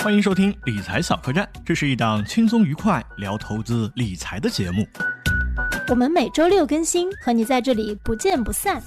[0.00, 4.86] 欢迎收听理财小客栈，这是一档轻松愉快聊投资理财的节目。
[5.88, 8.80] 我们每周六更新，和你在这里不见不散。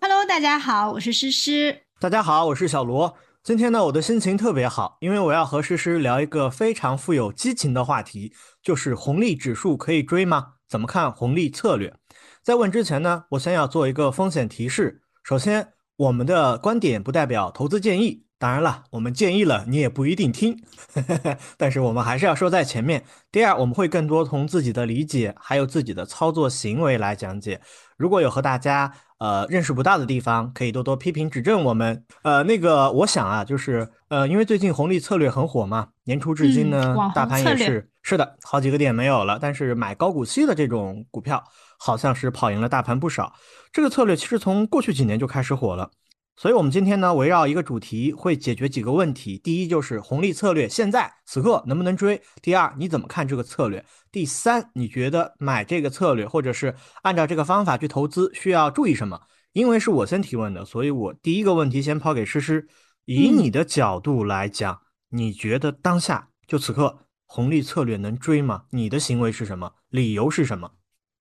[0.00, 1.80] Hello，大家好，我是诗诗。
[1.98, 3.16] 大家好，我是小罗。
[3.42, 10.48] 今天呢，我的心情特别好，因为我要和诗诗聊一个非常富有激情的话题，就是红利指数可以追吗？
[10.68, 11.94] 怎么看红利策略？
[12.42, 15.00] 在问之前呢，我先要做一个风险提示。
[15.22, 18.23] 首先，我们的观点不代表投资建议。
[18.38, 20.62] 当然了，我们建议了，你也不一定听。
[21.56, 23.04] 但是我们还是要说在前面。
[23.32, 27.60] 第二，我们会更多从自己的理解，还有自己的操作行为来讲解。
[27.96, 32.04] 如果有和大家呃认识不到的地方，可以多多批评指正我们。
[32.22, 39.38] 呃，那个我想啊，就是呃，因为最近红利策略很火嘛，年初至今呢，大盘也是是的，好几个点没有了。
[39.40, 41.42] 但是买高股息的这种股票，
[41.78, 43.32] 好像是跑赢了大盘不少。
[43.72, 45.90] 这个策略其实从过去几年就开始火了。
[46.36, 49.38] 所以，我们今天呢，围绕一个主题，会解决几个问题。
[49.38, 52.20] 第一，就是红利策略现在此刻能不能追？
[52.42, 53.84] 第二，你怎么看这个策略？
[54.10, 59.20] 第三，你觉得买这个策略，或者是按照这个方法去投资，需要注意什么？
[59.52, 62.66] 因为是我先提问的，所以我第一个问题先抛给诗诗。
[63.04, 68.64] 以你的角度来讲，你觉得当下就此刻红利策略能追吗？
[68.70, 69.74] 你的行为是什么？
[69.88, 70.72] 理由是什么？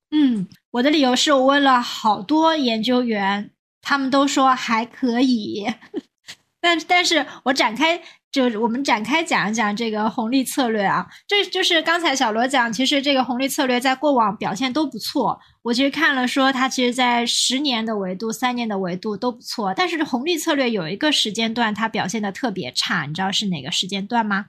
[0.10, 3.52] 嗯，我的理由是我问了好多研究员。
[3.84, 5.68] 他们都说还可以，
[6.60, 15.38] 但但是我展开就我们展开讲一讲这个红利策略啊，这就是刚才小罗讲，其实这个红利策略在过往表现都不错。
[15.64, 24.46] 我其实看了说，它其实在十年的维度、三年的维度都不错，但是红利策略有一个时间段它表现的特别差，你知道是哪个时间段吗？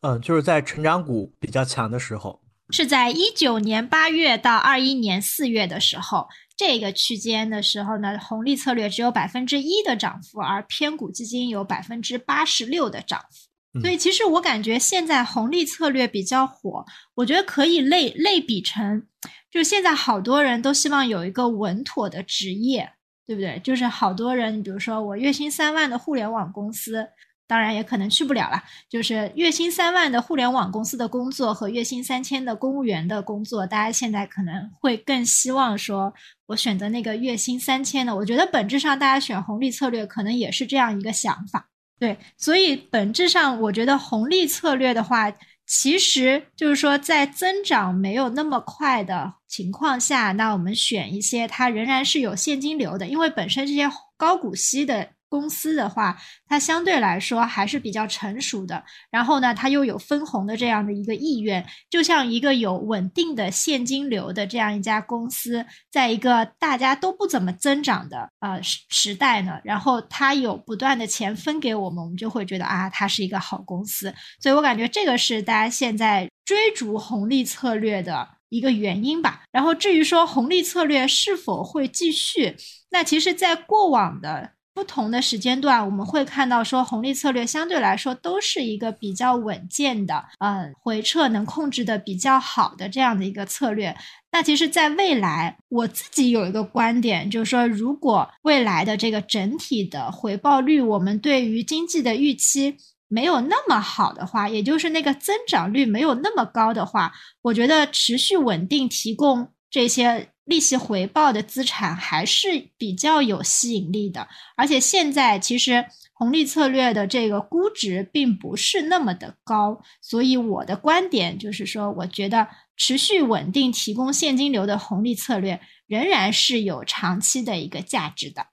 [0.00, 6.26] 嗯，就是在成长股比较强的时候，是在一九年八月到二一年四月的时候。
[6.58, 13.80] 这个区间的时候呢，红利策略只有百分之一的涨幅，而偏股基金有百分之八十六的涨幅。
[13.80, 16.84] 所以其实我感觉现在红利策略比较火，
[17.14, 19.06] 我觉得可以类类比成，
[19.50, 22.90] 就现在好多人都希望有一个稳妥的职业，
[23.24, 23.60] 对不对？
[23.62, 27.06] 就是好多人，比如说我月薪三万的互联网公司。
[27.48, 28.62] 当然也可能去不了了。
[28.88, 36.12] 就是月薪三万的互联网公司的工作和月薪三千的公务员的工作，大家现在可能会更希望说，
[36.46, 38.14] 我选择那个月薪三千的。
[38.14, 41.68] 我觉得本质上大家选红利策略可能也是这样一个想法。
[41.98, 45.32] 对，所以本质上我觉得红利策略的话，
[45.66, 55.08] 其实就是说在增长没有那么快的情况下，那我们选一些它仍然是有现金流的，因为本身这些高股息的。
[55.28, 56.16] 公司的话，
[56.46, 58.82] 它相对来说还是比较成熟的。
[59.10, 74.12] 然后呢，它又有分红的这样的一个意愿，就像一个有稳定的现金流的这样一家公司，在一个大家都不怎么增长的呃时时代呢，然后它有不断的钱分给我们，我们就会觉得啊，它是一个好公司。
[74.40, 79.42] 所以我感觉这个是大家现在追逐红利策略的一个原因吧。
[79.52, 82.56] 然后至于说红利策略是否会继续，
[82.90, 84.52] 那其实，在过往的。
[84.78, 93.92] 不同的时间段，我们会看到说红利策略相对来说都是一个比较稳健的，嗯，回撤能控制的比较好的这样的一个策略。
[94.30, 102.76] 那其实，在未来，我自己有一个观点，就是说，如果未来的这个整体的回报率，我们对于经济的预期
[103.08, 107.12] 没有那么好的话，也就是那个增长率没有那么高的话，
[107.42, 110.28] 我觉得持续稳定提供这些。
[110.48, 114.26] 利息回报的资产还是比较有吸引力的，
[114.56, 128.46] 而且现在其实红利策略的这个估值并不是那么的高，所以我的观点就是说，我觉得持续稳定提供现金流的红利策略仍然是有长期的一个价值的。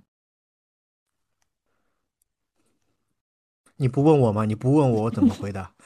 [3.77, 4.43] 你不问我吗？
[4.43, 5.73] 你不问我，我怎么回答？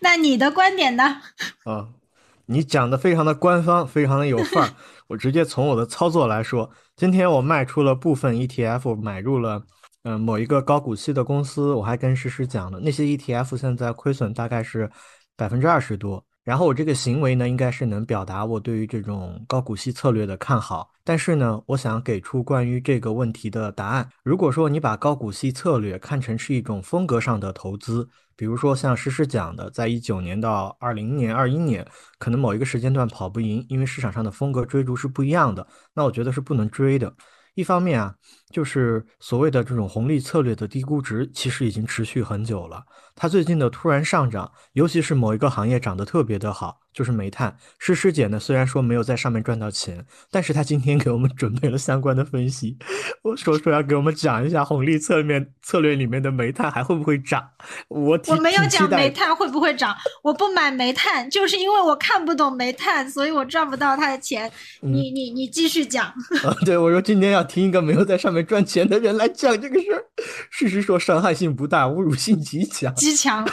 [0.00, 1.22] 那你的观点呢？
[1.64, 1.90] 啊。
[2.46, 4.74] 你讲的非常的官方，非常的有范儿。
[5.08, 9.62] 我直接从我的操作来说，今天我卖出了部分 ETF，买入了
[10.02, 11.72] 嗯某一个高股息的公司。
[11.72, 14.90] 我还跟诗诗讲了，那些 ETF 现在亏损大概是
[15.36, 16.24] 百分之二十多。
[16.44, 20.90] 然后我这个行为呢，应该是能表达我对于这种高股息策略的看好。
[21.02, 24.08] 但是呢，我想给出关于这个问题的答案。
[24.22, 28.06] 如果说你把高股息策略看成是一种风格上的投资，
[28.36, 31.86] 比如说像诗诗讲的，在一九年到二零年、二一年，
[32.18, 37.14] 可能某一个时间段跑不赢，因为市场上的风格追逐是不一样的，那我觉得是不能追的。
[37.54, 38.14] 一方面啊，
[38.50, 42.84] 就是所谓的这种红利策略的低估值，其实已经持续很久了。
[43.16, 47.56] 它最近的突然上涨，尤其是某一个行业涨得特别的好，就是煤炭。
[47.78, 52.76] 诗诗姐呢，虽然说没有在上面赚到钱，但是她今天给我们准备了相关的分析，
[53.22, 57.48] 我说说要给我们讲一下红利侧面策略里面的煤炭还会不会涨。
[57.86, 59.94] 我我没有讲煤炭会不会涨，
[60.24, 64.50] 我不买煤炭，就是因为我看不懂煤炭，所以我赚不到他的钱。
[64.80, 66.06] 你你你继续讲。
[66.06, 70.04] 啊，对我说今天要听一个没有在上面赚钱的人来讲这个事儿。
[70.50, 72.94] 事实说伤害性不大，侮辱性极强。
[72.94, 73.46] 极强。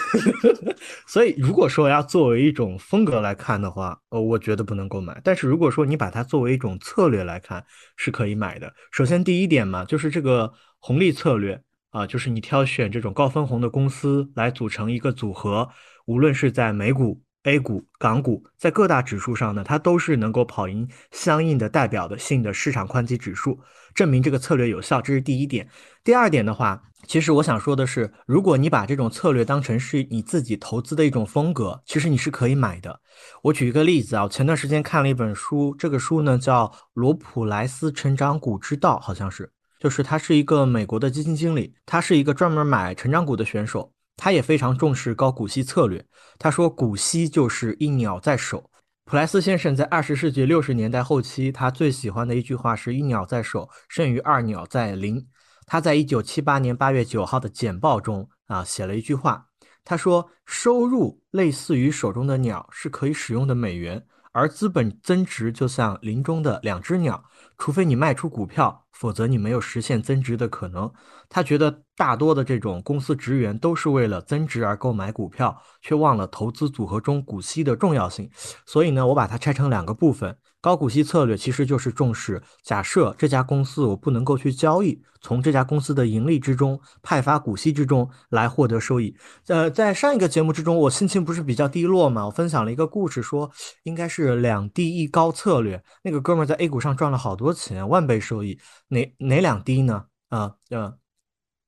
[1.07, 5.21] 所以如果说要作为一种风格来看的话，呃，我觉得不能购买。
[5.23, 7.63] 但是如果说你把它作为一种策略来看，
[7.95, 8.73] 是可以买的。
[8.91, 11.61] 首先第一点嘛，就是这个红利策略
[11.91, 15.69] 啊，就是你挑选这种高分红的公司来组成一个组合，
[16.05, 17.21] 无论是在美股。
[17.43, 23.59] A 股、港股在各大指数上呢，它都是能够跑赢相应的代表的性的市场宽基指数，
[23.95, 25.67] 证明这个策略有效，这是第一点。
[26.03, 33.01] 第二点的话，其实我想说的是，如果你把这种策略当成是你自己投资的一种风格，其实你是可以买的。
[33.41, 43.91] 我举一个例子啊，前段时间看了一本书，这个书呢叫《罗普莱斯成长股之道》，好像是，就是他是一个美国的基金经理，他是一个专门买成长股的选手。
[44.17, 46.05] 他也非常重视高股息策略。
[46.37, 48.69] 他说：“股息就是一鸟在手。”
[49.05, 55.27] 普莱斯先生在二十世纪六十年代后期，他最喜欢的一句话是“一鸟在手，胜于二鸟在林”。
[55.65, 59.47] 他在一九七八年八月九号的简报中啊写了一句话，
[59.83, 67.23] 他说：“收入类似于手中的鸟，是可以使用的美元，而资本增值就像林中的两只鸟。”
[67.57, 70.91] 除非你卖出股票，否则你没有实现增值的可能。
[71.33, 78.29] 他觉得大多的这种公司职员都是为了增值而购买股票，却忘了投资组合中股息的重要性。
[78.65, 80.35] 所以呢，我把它拆成两个部分。
[80.59, 89.15] 高股息策略其实就是重视，假设这家公司我不能够去交易，从这家公司的盈利之中派发股息之中来获得收益。
[89.47, 93.49] 呃，在上一个节目之中，我心情不是比较低落嘛，我分享了一个故事，说
[93.83, 98.59] 应该是两低一高策略，那个哥们在 A 股上赚了好多钱，万倍收益。
[98.89, 100.05] 哪哪两低呢？
[100.29, 100.93] 啊，呃，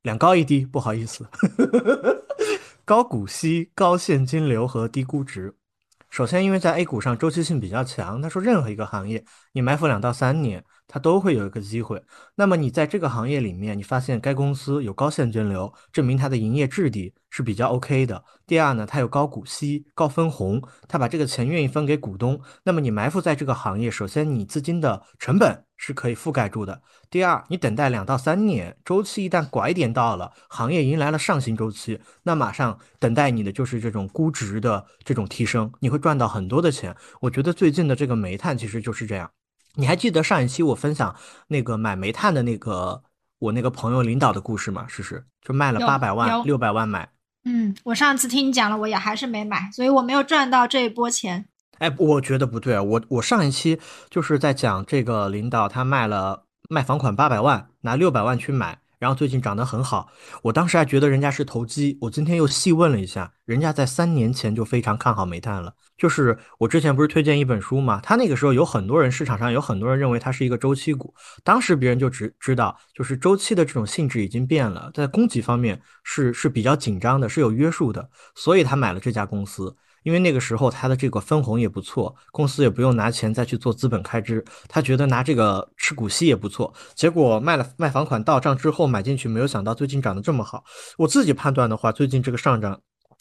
[0.03, 1.25] 两高一低，不好意思，
[2.83, 5.55] 高股息、高现金流和低估值。
[6.09, 9.23] 首先，因为在 A 股上周期性比较强，他说任何一个行业，
[9.53, 11.99] 你埋伏两到三年，它都会有一个机会。
[12.35, 18.23] 那么你在这个行业里面，你发现该公司有高现金流，证明它的营业质地是比较 OK 的。
[18.45, 22.39] 第二呢，它有高股息、高分红，它把这个钱愿意分给股东。
[22.63, 25.65] 那么你埋伏在这个行业，首先你资金的成本。
[25.75, 26.81] 是可以覆盖住的。
[27.09, 36.95] 第二，你等待两到三年，周期一旦拐点到了，行业迎来了上行周期，那马上等待你的就是这种估值的这种提升，你会赚到很多的钱。
[37.19, 39.29] 我觉得最近的这个煤炭其实就是这样。
[39.75, 41.15] 你还记得上一期我分享
[41.47, 43.03] 那个买煤炭的那个
[43.39, 44.85] 我那个朋友领导的故事吗？
[44.87, 47.09] 是是，就卖了八百万、六百万买。
[47.45, 51.45] 嗯，我上次听你讲了，我也还是没买，所以我没有赚到这一波钱。
[51.79, 52.81] 哎，我觉得不对啊！
[52.81, 53.79] 我我上一期
[54.09, 60.07] 就是在讲这个领导他卖了卖房款八百万，拿六百万去买，然后最近涨得很好。
[60.43, 65.73] 我当时还觉得人家是投机，我今天又细问了一下，人家在三年前就非常看好煤炭了。
[65.97, 71.13] 就是我之前不是推荐一本书嘛，他那个时候有很多人市场上有很多人认为它是一个周期股，
[71.43, 79.75] 当时别人就知知道，就是周期的这种性质已经变了，在供给方面是是比较紧张的，是有约束的，所以他买了这家公司。
[80.03, 86.73] 因为那个时候他的这个分红也不错，公司也不用拿钱再去做资本开支，他觉得拿这个吃股息也不错。
[86.93, 90.63] 结果卖了卖房款到账之后买进去，没有想到最近涨得这么好。
[90.97, 92.79] 我自己判断的话，最近这个上涨，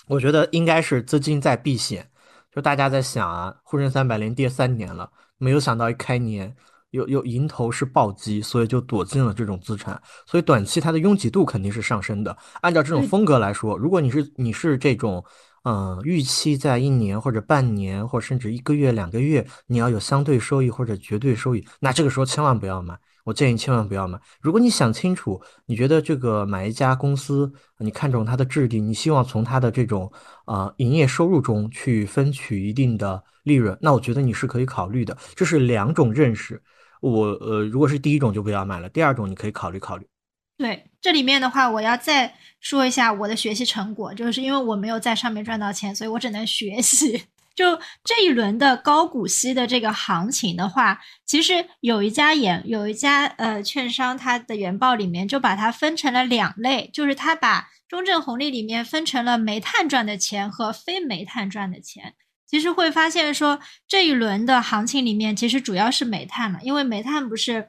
[0.08, 2.10] 我觉得应该是资金在避险。
[2.54, 5.08] 就大家在想啊，沪深三百连跌三年了，
[5.38, 6.54] 没有想到一开年
[6.90, 9.98] 有有迎头是暴击，所以就躲进了这种资产。
[10.26, 12.36] 所以短期它的拥挤度肯定是上升的。
[12.60, 15.24] 按照这种风格来说，如果你是你是这种。
[15.64, 22.98] 嗯，预期在一年或者半年，或甚至一个月、两个月，你要有相对收益或者绝对收益，那这个时候千万不要买。
[23.24, 24.20] 我建议千万不要买。
[24.40, 30.12] 如果你想清楚，你觉得这个买一家公司，你看中它的质地，你希望从它的这种
[30.44, 35.16] 啊营业收入中去分取一定的利润，那我觉得你是可以考虑的。
[35.36, 36.60] 这是两种认识。
[37.00, 40.06] 我呃，如果是第一种就不要买了，第二种你可以考虑考虑。
[40.56, 47.24] 对，这里面的话，我要再说一下我的学习成果，就是因为我没有在上面赚到钱，所以我只能学习。
[47.54, 62.14] 就这一轮的高股息的这个行情的话，其实有一家研有一家呃券商，它的研报里面就把它分成了两类，就是它把中证红利里面分成了煤炭赚的钱和非煤炭赚的钱。
[62.46, 67.66] 其实会发现说，这一轮的行情里面，其实主要是煤炭了，因为煤炭不是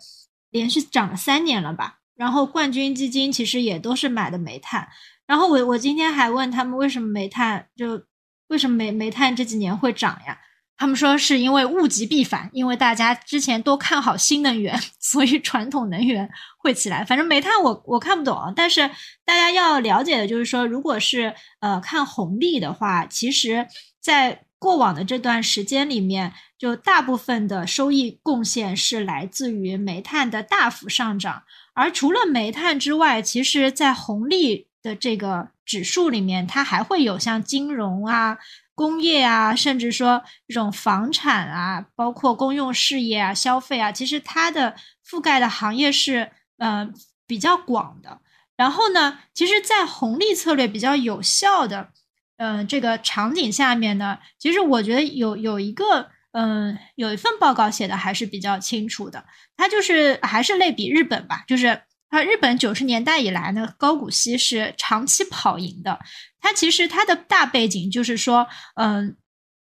[0.49, 1.99] 连续涨了三年了吧？
[2.15, 4.87] 然后冠军基金其实也都是买的煤炭，
[5.25, 8.03] 然后我我今天还问他们为什么煤炭就
[8.47, 10.39] 为什么煤煤炭这几年会涨呀？
[10.75, 17.05] 他们说是因为物极必反，因为大家之前都看好新能源， 所以传统能源会起来。
[17.05, 18.89] 反正煤炭我我看不懂，但是
[19.23, 23.67] 大家要了解的就是说，如果是呃看红利的话，其实
[24.01, 31.43] 在过往的这段时间里面，就大部分的收益贡献是来自于煤炭的大幅上涨。
[31.73, 38.37] 而除了煤炭之外，其实在红利的这个指数里面，它还会有像金融啊。
[38.75, 44.75] 工业啊，甚至说这种房产啊，包括公用事业啊、消费啊，其实它的
[45.07, 46.89] 覆盖的行业是呃
[47.27, 48.19] 比较广的。
[48.57, 51.89] 然后呢，其实，在红利策略比较有效的
[52.37, 59.25] 嗯这个场景下面呢，其实我觉得有有一个嗯有一份报告写的还是比较清楚的，
[59.55, 61.81] 它就是还是类比日本吧，就是。
[62.15, 65.97] 它日本九十年代以来呢，高股息是长期跑赢的。
[66.39, 69.17] 它其实它的大背景就是说，嗯，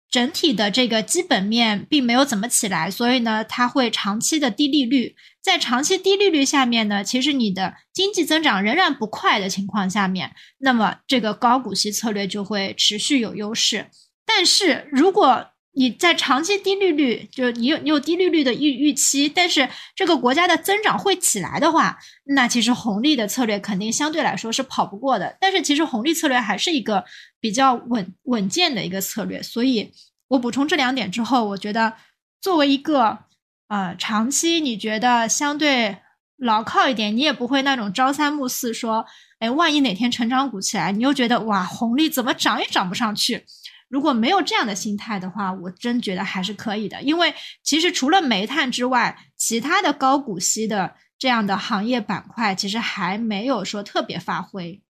[0.09, 5.17] 整体的这个基本面并没有怎么起来，所以呢，它会长期的低利率。
[5.41, 13.89] 在长期低利率下面呢，其实你的经济增长仍然不快的情况下面，那么这个高股息策略就会持续有优势。
[14.25, 15.45] 但是如果
[15.79, 25.37] 你在长期低利率，就你有你有低利率的预预期，但是这个国家的增长会起来的话，那其实红利的策略肯定相对来说是跑不过的。
[25.39, 27.05] 但是其实红利策略还是一个
[27.39, 29.41] 比较稳稳健的一个策略。
[29.41, 29.89] 所以
[30.27, 31.93] 我补充这两点之后，我觉得
[32.41, 33.17] 作为一个
[33.69, 35.95] 呃长期你觉得相对
[36.35, 39.05] 牢靠一点，你也不会那种朝三暮四，说
[39.39, 43.45] 哎万一哪天成长股起来，你又觉得哇红利怎么涨也涨不上去。
[43.89, 47.01] 如果没有这样的心态的话，我真觉得还是可以的。
[47.01, 54.81] 因为其实除了煤炭之外，其他的高股息的这样的行业板块，其实还没有说特别发挥。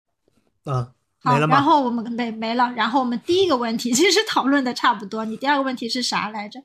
[0.66, 0.92] 嗯，
[1.24, 2.72] 好，然后我们没没了。
[2.74, 5.26] 然后我们第一个问题 其实讨论的差不多。
[5.26, 6.62] 你第二个问题是啥来着？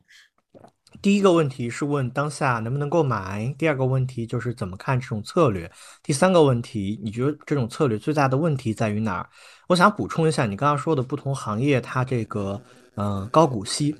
[1.02, 5.70] 第一个问题是问当下能不能购买，第二个问题就是怎么看这种策略，
[6.02, 9.28] 第三个问题，你觉得这种策略最大的问题在于哪儿？
[9.68, 12.60] 我想补充一下，你刚刚说的不同行业它这个
[12.96, 13.96] 嗯高股息，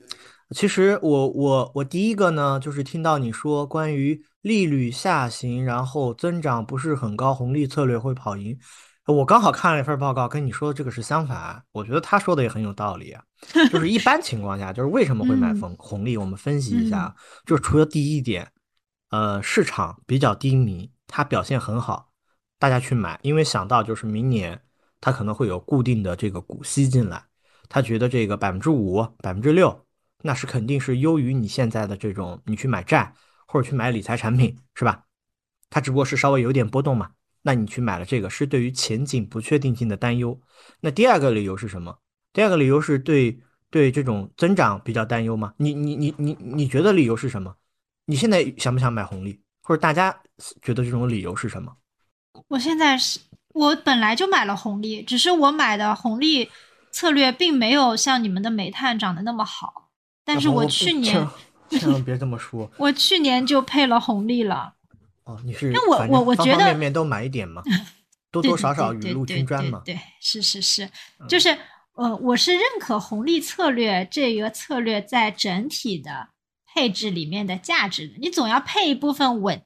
[0.50, 8.58] 其实我我我第一个呢就是听到你说关于利率下行，然后增长不是很高，红利策略会跑赢。
[9.06, 11.62] 我刚好看了一份报告，跟你说的这个是相反。
[11.72, 13.22] 我觉得他说的也很有道理啊，
[13.70, 16.16] 就是一般情况下，就是为什么会买红红利？
[16.16, 18.50] 我们分析一下，就是除了第一点，
[19.10, 22.08] 呃，市场比较低迷，它表现很好，
[22.58, 24.58] 大家去买，因为想到就是明年
[25.04, 27.22] 他可能会有固定的这个股息进来，
[27.68, 29.84] 他觉得这个百分之五、百分之六，
[30.22, 33.12] 那是肯定是优于你现在的这种你去买债
[33.46, 35.04] 或者去买理财产品，是吧？
[35.68, 37.10] 它只不过是稍微有点波动嘛。
[37.42, 40.40] 那你去买了这个，是对于前景不确定性的担忧。
[40.80, 41.98] 那第二个理由是什么？
[42.32, 45.52] 第二个理由是对对这种增长比较担忧吗？
[45.58, 47.54] 你你你你你觉得理由是什么？
[48.06, 49.38] 你现在想不想买红利？
[49.60, 50.18] 或者大家
[50.62, 51.76] 觉得这种理由是什么？
[52.48, 53.20] 我现在是
[53.54, 56.50] 我本来就买了红利，只是我买的红利
[56.90, 59.88] 策略并没有像你们的煤炭涨得那么好。
[60.24, 61.26] 但是我去年
[61.70, 64.74] 千万别这么说，我去年就配了红利了。
[65.24, 67.62] 哦，你是那我我我觉得方方面面都买一点嘛，
[68.30, 69.80] 多多少少雨露均沾嘛。
[69.84, 70.90] 对，是是是，
[71.28, 71.56] 就是
[71.94, 76.28] 呃，我是认可红利策略这个策略在整体的
[76.66, 78.14] 配置里面的价值的。
[78.18, 79.62] 你总要配一部分稳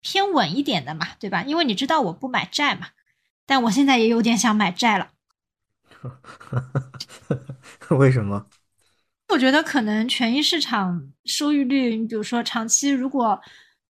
[0.00, 1.44] 偏稳一点的嘛，对吧？
[1.44, 2.88] 因为你知道我不买债嘛，
[3.50, 5.08] 但我现在也有点想买债了。
[7.98, 8.46] 为什么？
[9.30, 13.40] 我觉得可能权益市场收益率，你比如说长期如果。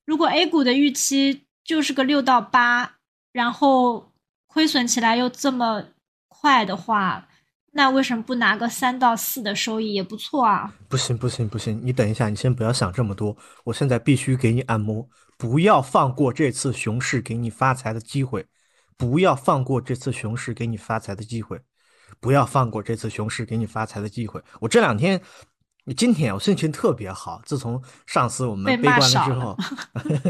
[0.07, 2.97] 如果 A 股的预期就是个六到八，
[3.31, 4.11] 然后
[4.49, 5.85] 亏损起来又这么
[6.27, 7.29] 快的话，
[7.73, 10.75] 那为什么不拿个三到四的收益也不错啊？
[10.89, 18.45] 不行不行不行，你等一下，你先不要想这么多，我现在必须给你按摩，不要放过这次熊市给你发财的机会，
[19.01, 21.59] 不要放过这次熊市给你发财的机会，
[22.21, 24.41] 不要放过这次熊市给你发财的机会。
[24.61, 25.21] 我这两天。
[25.97, 29.57] 今天我心情特别好，自从上次我们悲观了之后，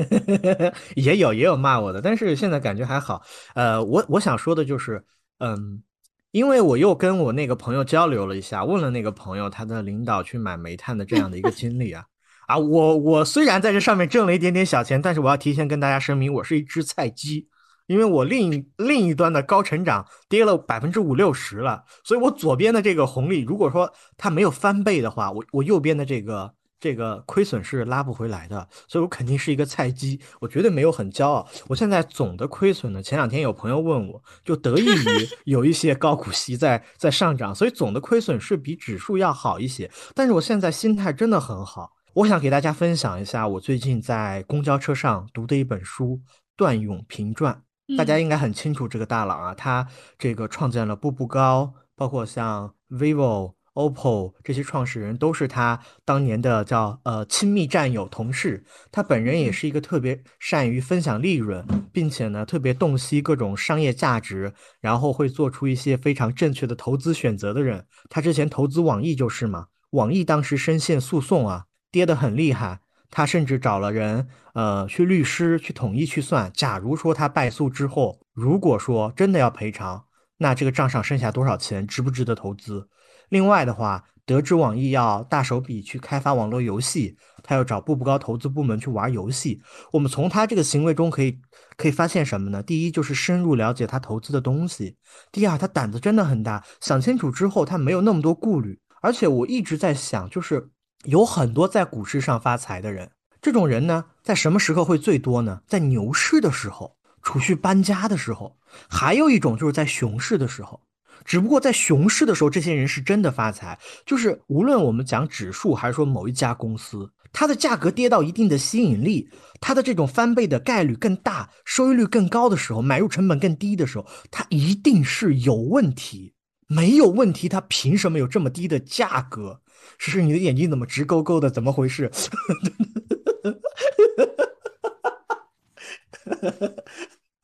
[0.95, 3.21] 也有也有骂我的，但是现在感觉还好。
[3.55, 5.05] 呃，我我想说的就是，
[5.39, 5.83] 嗯，
[6.31, 12.07] 因为我又跟我那个朋友交流了一下，问了那个朋友他的领导去买煤炭的这样的一个 经历啊，
[12.47, 17.49] 啊，我我虽然在这上面挣了一点点小钱，但是我要提前跟大家声明，我是一只菜鸡。
[17.91, 31.45] 因为我另另一端的高成长跌了百分之五六十了，所以我左边的这个红利，如果说它没有翻倍的话，我我右边的这个这个亏损是拉不回来的，所以我肯定是一个菜鸡，我绝对没有很骄傲。
[31.67, 39.91] 我现在总的亏损呢，前两天有朋友问我，就得益于 有一些高股息在在上涨，所以总的亏损是比指数要好一些。
[40.15, 46.21] 但是我现在心态真的很好，我想给大家分享一下我最近在公交车上读的一本书
[46.57, 47.53] 《段永平传》，
[47.97, 49.87] 大家应该很清楚这个大佬啊，他
[50.19, 53.55] 这个创建了步步高，包括像 vivo。
[53.73, 67.87] OPPO 这些创始人都是他当年的叫呃亲密战友同事，他本人也是一个特别善于分享利润，并且呢特别洞悉各种商业价值，然后会做出一些非常正确的投资选择的人。
[68.11, 80.05] 他之前投资网易就是嘛，网易当时深陷诉讼啊，跌得很厉害，他甚至找了人呃去律师去统一去算，假如说他败诉之后，如果说真的要赔偿，
[80.39, 82.89] 那这个账上剩下多少钱，值不值得投资？
[83.29, 89.61] 另外的话，得知网易要大手笔去开发网络游戏，他要找步步高投资部门去玩游戏。
[89.93, 91.39] 我们从他这个行为中可以
[91.77, 92.63] 可以发现什么呢？
[92.63, 94.95] 第一，就是深入了解他投资的东西；
[95.33, 98.79] 第二，他胆子真的很大，想清楚之后他没有那么多顾虑。
[99.03, 100.71] 而且我一直在想，就是
[101.05, 105.63] 有很多在股市上发财的人，这种人呢，在什么时候会最多呢？
[105.67, 108.57] 在牛市的时候，储蓄搬家的时候，
[108.89, 110.81] 还有一种就是在熊市的时候。
[111.25, 113.79] 只不过在熊市的时候，这些人是真的发财。
[114.05, 119.29] 就是无论我们讲指数，还是说某一家公司，它的价格跌到一定的吸引力，
[119.61, 126.35] 它的这种翻倍的概率更大，收益率更高的时候，买入成本更低的时候，它一定是有问题。
[126.67, 129.61] 没有问题，它凭什么有这么低的价格？
[129.99, 131.51] 诗诗，你的眼睛怎么直勾勾的？
[131.51, 132.11] 怎么回事？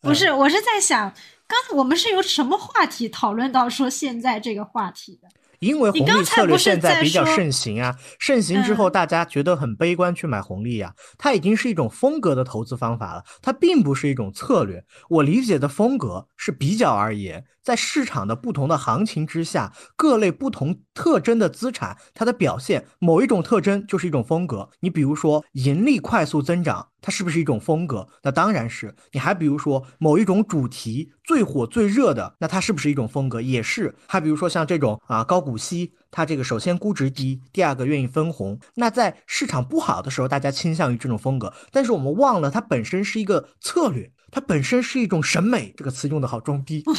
[0.01, 1.13] 不是，我是在想。
[1.49, 5.29] 刚才我们是由什么话题讨论到说现在这个话题的？
[5.61, 14.85] 因为红利策略现在比较盛行啊，盛行之后大家觉得很悲观去买红利呀，它已经是一种风格的投资方法了，它并不是一种策略。
[15.09, 17.45] 我理解的风格是比较而言。
[17.63, 24.71] 在市场的不同的行情之下，各类不同特征的资产，它的表现，某一种特征就是一种风格。
[24.79, 28.05] 你比如说盈利快速增长，它是不是一种风格？
[28.21, 28.93] 那当然是。
[29.13, 33.41] 你还比如说某一种主题最火最热的，那它是不是一种风格？
[33.41, 33.95] 也是。
[34.09, 38.59] 还比如说像这种啊高股息，它这个首先估值低，第二个愿意分红。
[38.75, 41.55] 那在市场不好的时候，大家倾向于这种风格。
[41.71, 44.11] 但是我们忘了，它本身是一个策略。
[44.33, 46.83] 它本身是一种审美，这个词用的好装逼。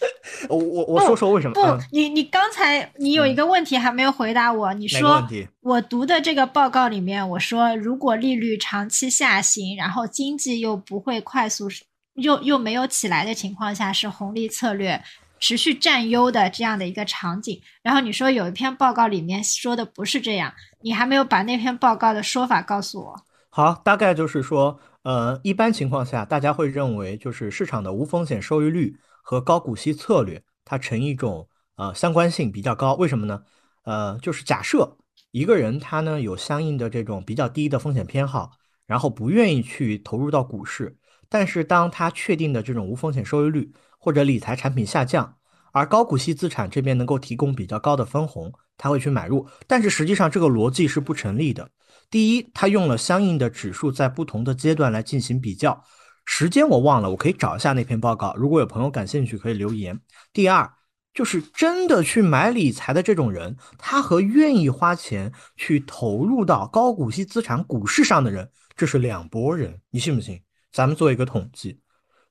[0.48, 1.54] 我我我说说为什么？
[1.54, 4.74] 不，你你刚才你有一个问题还没有回答我。
[4.74, 5.26] 你说
[5.62, 11.68] 我读的这个报告里面，我说如果利率长期下行，然后经济又不会快速
[12.14, 15.02] 又又没有起来的情况下，是红利策略
[15.40, 17.60] 持续占优的这样的一个场景。
[17.82, 23.24] 然后你说有一篇报告里面说的不是这样，你还没有把那篇报告的说法告诉我。
[23.50, 24.78] 好，大概就是说。
[25.06, 32.94] 呃，一般情况下，大家会认为就是市场的无风险收益率和高股息策略，它成一种呃相关性比较高。
[32.94, 33.42] 为什么呢？
[33.82, 34.96] 呃，就是假设
[35.32, 38.52] 一个人他呢有相应的这种比较低的风险偏好，
[38.86, 40.96] 然后不愿意去投入到股市，
[41.28, 45.36] 但是当他确定的这种无风险收益率或者理财产品下降，
[45.72, 49.48] 而高股息资产这边能够提供比较高的分红，他会去买入。
[49.66, 51.68] 但是实际上这个逻辑是不成立的。
[52.08, 55.82] 第一，他用了相应的指数，在不同的阶段来进行比较，
[56.26, 58.34] 时间我忘了，我可以找一下那篇报告。
[58.36, 59.98] 如果有朋友感兴趣，可以留言。
[60.32, 60.70] 第二，
[61.14, 69.80] 就是真的去买理财的这种人，他和愿意花钱去投入到高股息资产股市上的人，这是两拨人。
[69.90, 70.42] 你信不信？
[70.72, 71.80] 咱们做一个统计，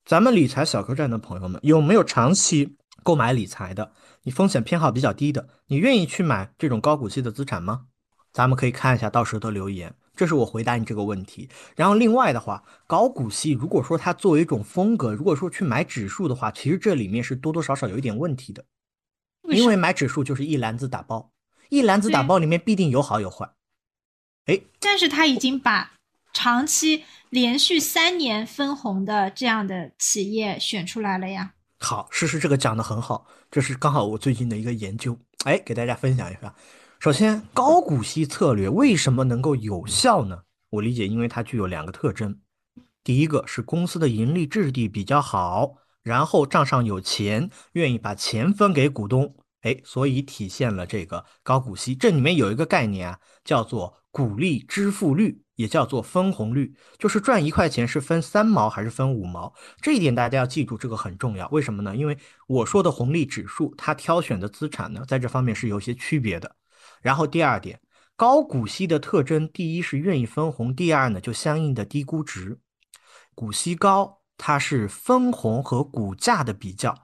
[0.05, 3.91] 咱们理财小客栈的朋友们，有没有长期购买理财的？
[4.23, 7.85] 你风险偏好比较低的，你愿意去买这种高股息的资产吗？
[8.33, 11.49] 咱们可以看一下到时候的留言，这是我回答你这个问题。
[11.75, 18.65] 然后另外的话，高股息如果说它作为一种风格，如果说去买指数的话，其实这里面是多多少少有一点问题的，
[19.43, 21.31] 因为买指数就是一篮子打包，
[21.69, 23.51] 一篮子打包里面必定有好有坏。
[24.45, 25.93] 哎，但是他已经把
[26.33, 31.53] 长期连续三年分红的这样的企业选出来了呀。
[31.79, 36.53] 好，诗诗这个讲的很好，这是刚好我最近的一个研究，哎，给大家分享一下。
[36.99, 40.39] 首先，高股息策略为什么能够有效呢？
[40.69, 42.39] 我理解，因为它具有两个特征。
[43.03, 51.93] 第一个是公司的盈利质地比较好，然后账上有钱，愿意把钱分给股东，哎，所以体现了这个高股息。
[51.93, 59.53] 这里面有一个概念啊，叫做股利支付率，也叫做分红率，就是赚一块钱是分三毛还是分五毛。
[59.79, 61.47] 这一点大家要记住，这个很重要。
[61.49, 61.95] 为什么呢？
[61.95, 66.55] 因为我说的红利指数，它挑选的资产呢，在这方面是有些区别的。
[67.05, 67.79] 然后第二点，
[68.15, 72.59] 高股息的特征，第一是愿意分红，第二呢就相应的低估值。
[73.35, 76.97] 股息高，它是分红和股价的比较。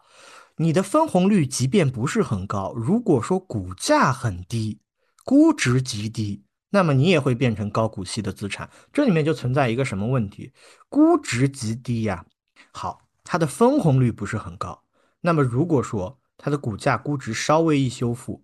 [0.56, 4.82] 你的分红率即便不是很高，如果说股价很低，
[5.24, 8.68] 估值极低，那么你也会变成高股息的资产。
[8.92, 10.52] 这里面就存在一个什么问题？
[10.90, 12.26] 估值极低呀，
[12.72, 14.84] 好，它的分红率不是很高。
[15.22, 18.44] 那么如果说它的股价估值稍微一修复，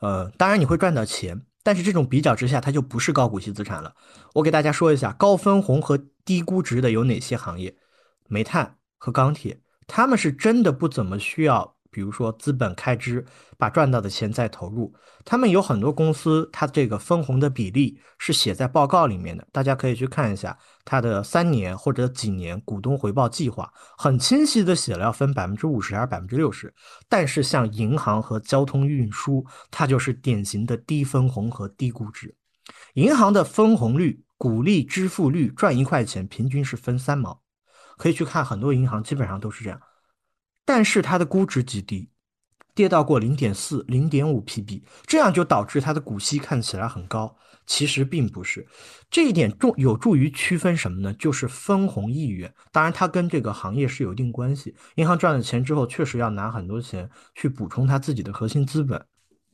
[0.00, 3.94] 呃，当然你会赚到钱，但是这种比较之下，它就不是高股息资产了。
[4.34, 7.76] 我给大家说一下，高分红和低估值的有哪些行业？
[8.28, 11.73] 煤炭和钢铁，他们是真的不怎么需要。
[11.94, 13.24] 比如说资本开支，
[13.56, 14.92] 把赚到的钱再投入，
[15.24, 26.74] 他们有很多公司，它这个分红的比例是写在报告里面的，大家可以去看一下它的三年或者几年股东回报计划，很清晰的写了要分百分之五十还是百分之六十。
[27.08, 32.34] 但是像银行和交通运输，它就是典型的低分红和低估值。
[32.94, 37.40] 银行的分红率、股利支付率，赚一块钱平均是分三毛，
[37.96, 39.78] 可以去看很多银行基本上都是这样。
[40.64, 42.08] 但是它的估值极低，
[42.74, 48.66] 跌到过零点四、零点五 PB，这样就导致它的股息看起来很高，其实并不是。
[49.10, 51.12] 这一点重有助于区分什么呢？
[51.14, 52.52] 就是分红意愿。
[52.72, 54.74] 当然，它跟这个行业是有一定关系。
[54.96, 59.04] 银行赚了钱之后，确实要拿很多钱去补充它自己的核心资本。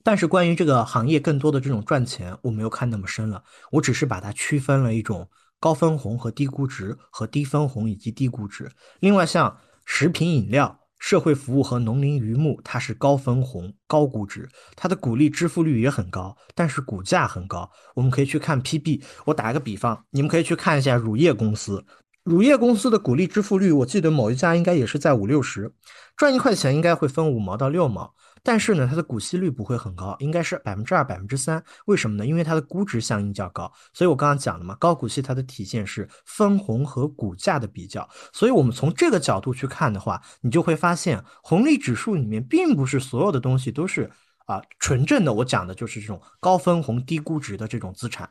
[0.02, 3.44] 但是关于这个行业更多的这种赚钱，我没有看那么深了。
[3.70, 8.70] 我只是把它区分了一种高分红和低估值，和低分红以及低估值。
[9.00, 10.79] 另外，像食品饮料。
[11.00, 17.68] 社会服务和农林渔牧，它是高分红、高估值，它的股利支付率也很高，但是股价很高。
[17.94, 19.02] 我们可以去看 PB。
[19.24, 21.84] 我打一个比方，你们可以去看一下乳业公司，
[22.22, 25.72] 乳业公司的股利支付率，我记得某一家应该也是在五六十，
[26.16, 28.14] 赚一块钱应该会分五毛到六毛。
[28.42, 31.62] 但是呢，它的股息率不会很高，应该是百分之二、百分之三。
[31.84, 32.26] 为什么呢？
[32.26, 33.70] 因为它的估值相应较高。
[33.92, 38.08] 所以我刚刚讲了嘛，高股息它的体现是分红和股价的比较。
[38.32, 44.10] 所以我们从这个角度去看的话，你就会发现红利指数里面并不是所有的东西都是
[44.46, 45.32] 啊纯正的。
[45.34, 48.26] 我讲的就是这种高分红、低估值的这种资产，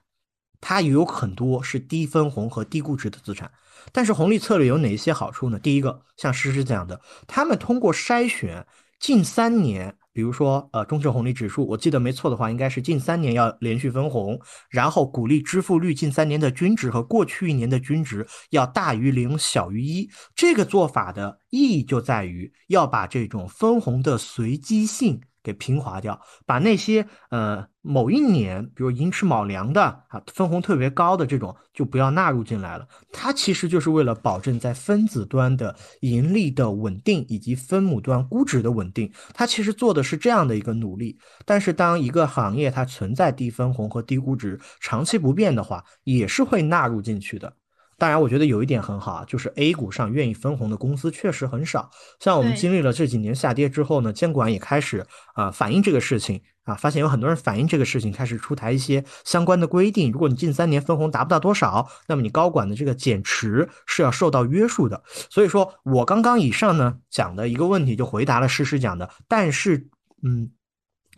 [0.59, 3.51] 它也有很多是低分红和低估值的资产。
[3.91, 5.59] 但是红利策略有哪一些好处呢？
[5.59, 8.65] 第一个，像诗诗讲的，他们通过筛选
[8.99, 9.95] 近三年。
[10.19, 14.37] 比如说，呃，中证红利指数，我记得没错的话，应该是近三年要连续分红，
[14.69, 20.09] 然后股利支付率近三年的均值和过去一年的均值要大于零，小于一。
[20.35, 25.21] 这个做法的意义就在于要把这种分红的随机性。
[25.49, 32.87] 给平滑掉，把那些呃某一年，比如寅吃卯粮的啊，分红特别高的这种，就不要纳入进来了。
[33.11, 39.11] 它其实就是为了保证在分子端的盈利的稳定以及分母端估值的稳定。
[39.33, 41.17] 它其实做的是这样的一个努力。
[41.45, 47.51] 但是当一个行业它存在低分红和低估值长期不变的话，也是会纳入进去的。
[47.99, 51.91] 当然，我觉得有一点很好啊，就是 A 股上愿意分红的公司确实很少。
[52.19, 60.11] 像我们经历了这几年下跌之后呢，监管也开始啊反映这个事情啊，发现有很多人反映这个事情，开始出台一些相关的规定。
[60.11, 65.03] 如果你近三年分红达不到多少，那么你高管的这个减持是要受到约束的。
[65.29, 69.89] 所以说我刚刚以上呢讲的一个问题，就回答了诗诗讲的，但是
[70.23, 70.49] 嗯，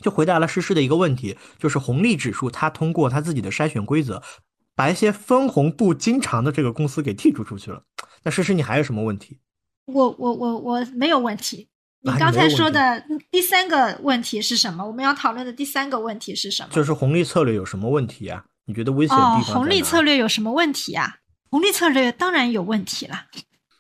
[0.02, 4.24] 就回答了诗诗的一个问题，就是红利指数它通过它自己的筛选规则。
[4.82, 7.84] 把一些分红不经常的这个公司给剔除出去了。
[8.24, 9.38] 那诗诗，你还有什么问题？
[9.86, 11.70] 我我我我没有问题。
[12.00, 14.84] 你刚才说的第三个问题是什么？
[14.84, 16.70] 我们要讨论的第三个问题是什么？
[16.72, 18.44] 就是红利策略有什么问题啊？
[18.66, 19.54] 你觉得危险的地方？
[19.54, 21.18] 红利策略有什么问题啊？
[21.52, 23.26] 红利策略当然有问题了。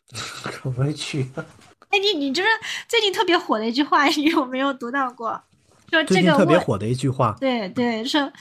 [0.45, 1.43] 可委屈了。
[1.89, 2.49] 哎，你你就是
[2.87, 5.41] 最近特别火的一句话， 你有没有读到过？
[5.89, 7.35] 说这个特别火的一句话。
[7.39, 8.31] 对对，说。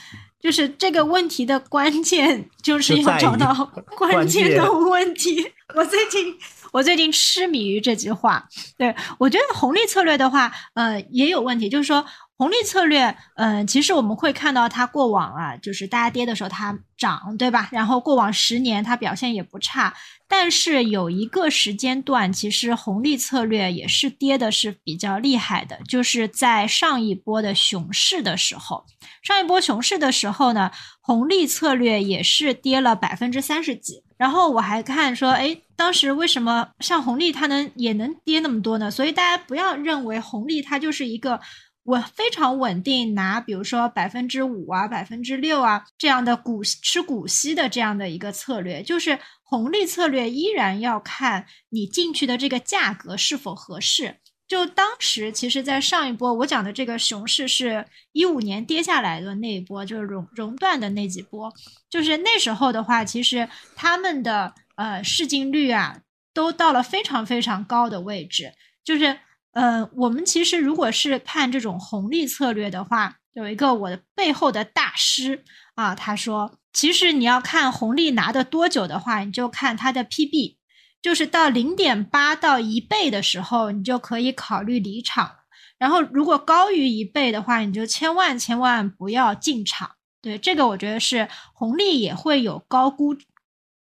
[0.41, 3.53] 就是这个问题的关键，就是要找到
[3.97, 5.51] 关键的问题。
[5.75, 6.35] 我最近
[6.73, 8.47] 我最近痴迷于这句话。
[8.77, 11.69] 对我觉得红利策略的话，呃，也有问题。
[11.69, 17.69] 就是说红利策略，呃，其实我们会看到它过往啊，就是大家跌的时候它涨，对吧？
[17.71, 19.93] 然后过往十年它表现也不差。
[20.33, 28.85] 但是有一个时间段，其实红利策略也是跌的是比较厉害的，就是在上一波的熊市的时候，
[29.21, 34.01] 上一波熊市的时候呢，红利策略也是跌了百分之三十几。
[34.17, 38.89] 然后我还看说，哎，当时为什么像红利它能也能跌那么多呢？
[38.89, 41.41] 所以大家不要认为红利它就是一个。
[41.83, 49.17] 我非常稳定，拿比如说百分之五啊、百分之六啊这样的股吃股息的这样的一个策略，就是
[49.51, 54.15] 红利策略依然要看你进去的这个价格是否合适。
[54.47, 61.53] 就当时其实，在上一波我讲的这个熊市是一五年跌下来的那一波，就是熔熔断的那几波，
[61.89, 65.99] 就是那时候的话，其实他们的呃市净率啊
[66.33, 68.53] 都到了非常非常高的位置。
[68.85, 69.19] 就是
[69.51, 75.43] 呃，我们其实如果是看这种红利策略的话，有一个我的背后的大师
[75.75, 80.57] 啊，他说，其实你要看红利拿的多久的话，你就看它的 PB。
[81.01, 85.37] 就是到零点八到一倍的时候，你就可以考虑离场。
[85.79, 89.95] 然后，如果高于一倍的话，你就千万千万不要进场。
[90.21, 93.17] 对这个，我觉得是红利也会有高估，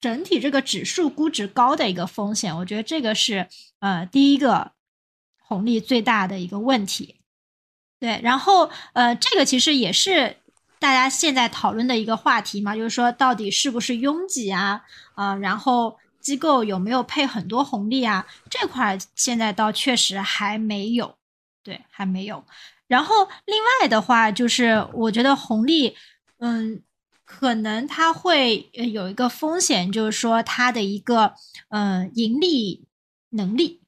[0.01, 2.53] 整体这个指数估值高的一个风险。
[2.57, 3.47] 我觉得这个是
[3.79, 4.73] 呃第一个
[5.37, 7.21] 红利最大的一个问题。
[7.97, 10.35] 对，然后呃，这个其实也是
[10.85, 14.83] 大家现在讨论的一个话题嘛，就是说到底是不是拥挤啊？
[15.15, 15.97] 啊，然后。
[16.25, 18.25] 机构有没有配很多红利啊？
[18.49, 21.15] 这块现在倒确实还没有，
[21.63, 22.43] 对，还没有。
[22.87, 25.95] 然后另外的话，就是我觉得红利，
[26.39, 26.81] 嗯，
[27.25, 31.35] 可能它会有一个风险，就是说它的一个
[31.69, 32.87] 嗯盈利
[33.29, 33.83] 能力，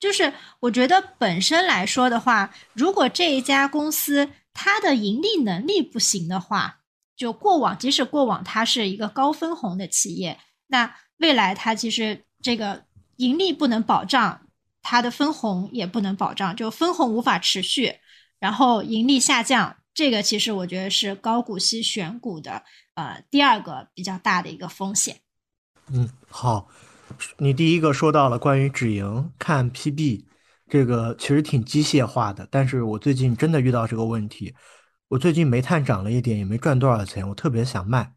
[0.00, 6.80] 就是我觉得本身来说的话，如果这一家公司它的盈利能力不行的话，
[7.14, 10.96] 就过往即使过往它是一个高分红的企业，那。
[11.20, 12.84] 未来它其实这个
[13.16, 14.46] 盈利不能保障，
[14.82, 17.96] 它的分红也不能保障，就分红无法持续，
[18.38, 22.62] 然后盈利下降，这个其实我觉得是高股息选股的
[22.94, 25.16] 呃第二个比较大的一个风险。
[25.92, 26.68] 嗯，好，
[27.38, 30.22] 你第一个说到了关于止盈看 PB，
[30.68, 34.54] 这个其实挺机械化的，但是我最近真的遇到这个问题，
[35.08, 38.14] 我最近煤炭涨了一点，也没赚多少钱，我特别想卖。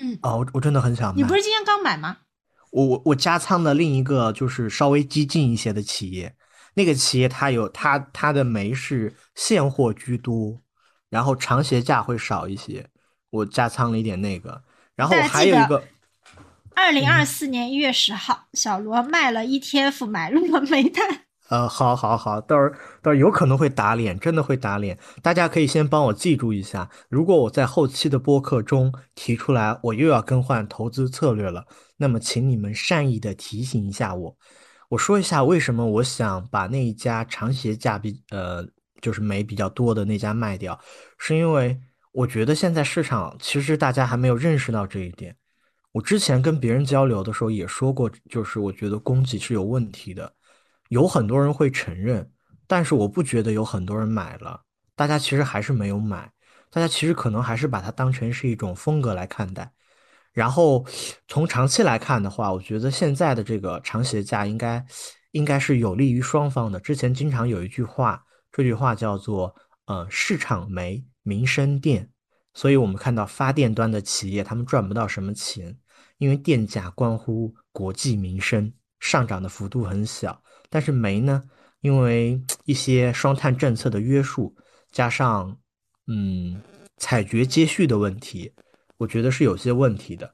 [0.00, 1.16] 嗯哦，我我真的很想卖。
[1.16, 2.18] 你不是今天刚买吗？
[2.70, 6.34] 我我我加仓的另一个就是稍微激进一些的企业，
[6.74, 10.62] 那个企业它有它它的煤是现货居多，
[11.10, 12.88] 然后长协价会少一些，
[13.30, 14.62] 我加仓了一点那个。
[14.94, 15.84] 然后还有一个，
[16.74, 21.24] 二零二四年一月十号，小罗卖了 ETF，买入了煤炭。
[21.52, 22.70] 呃，好，好，好，到时候
[23.02, 24.98] 到时候有可能会打脸，真的会打脸。
[25.20, 31.66] 大家可以先帮我记住一下，如果我在后期的播客中提出来，我又要更换投资策略了，
[31.98, 34.34] 那么请你们善意的提醒一下我。
[34.88, 38.66] 我说一下为什么我想把那一家长协价比呃
[39.02, 40.80] 就是煤比较多的那家卖掉，
[41.18, 41.78] 是因为
[42.12, 45.36] 我觉得现在市场其实大家还没有认识到这一点。
[45.92, 50.32] 我之前跟别人交流的时候也说过，就是我觉得供给是有问题的。
[50.92, 52.30] 有很多人会承认，
[52.66, 54.60] 但是我不觉得有很多人买了。
[54.94, 56.30] 大家其实还是没有买，
[56.70, 59.72] 大家其实可能还是把它当成是一种风格来看待。
[60.34, 60.84] 然后
[61.26, 64.84] 从长期来看的话，我觉得现在的这个长协价应该
[65.30, 66.78] 应该是有利于双方的。
[66.78, 69.54] 之前经常有一句话，这句话叫做
[69.88, 72.10] “呃，市场煤，民生电”。
[72.52, 75.74] 所以我们看到发电端的企业，他们赚不到什么钱，
[76.18, 80.41] 因为电价关乎国计民生，上涨的幅度很小。
[80.72, 81.42] 但是煤呢，
[81.82, 84.56] 因为 一些双碳政策的约束，
[84.90, 85.54] 加上
[86.06, 86.62] 嗯
[86.96, 88.50] 采掘接续的问题，
[88.96, 90.32] 我觉得是有些问题的。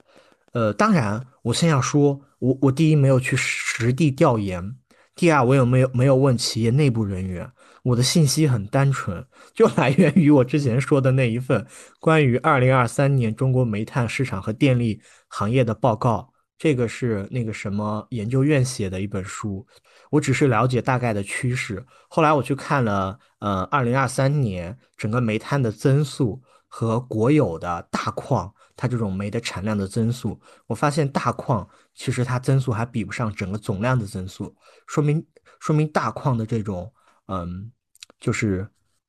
[0.53, 4.77] 呃，当然，我先要说，我我第一没有去实地调研，
[5.17, 7.51] 第二我有没有没有问企业内部人员，
[7.83, 11.67] 我的信息很单纯，就来源于我之前说的那一份
[11.99, 19.67] 关于二零二三年中国煤炭市场和电力行业的报告，这个是那个什么研究院写的一本书。
[20.11, 34.55] 我只是了解大概的趋势，后来我去看了，呃，二零二三年整个煤炭的增速和国有的大矿它这种煤的产量的增速，我发现大矿其实它增速还比不上整个总量的增速，
[34.87, 35.25] 说明
[35.61, 36.91] 说明大矿的这种，
[37.27, 37.71] 嗯，
[38.19, 38.67] 就是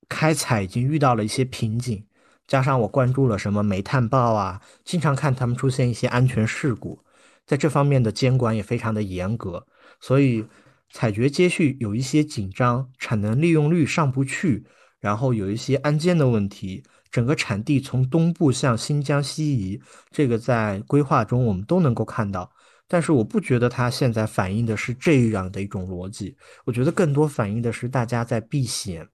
[0.09, 2.05] 开采已经遇到了一些瓶颈，
[2.47, 7.01] 加上我关注了什么煤炭报啊，经常看他们出现一些安全事故，
[7.49, 9.67] 在这方面的监管也非常的严格，
[9.99, 10.45] 所以。
[10.91, 14.65] 采掘接续有一些紧张，产能利用率上不去，
[14.99, 22.51] 然后有一些安监的问题，整个产地从东部向新疆西移，这个在规划中我们都能够看到。
[22.87, 26.35] 但是我不觉得它现在反映的是这样的一种逻辑，
[26.65, 29.07] 我觉得更多反映的是大家在避险。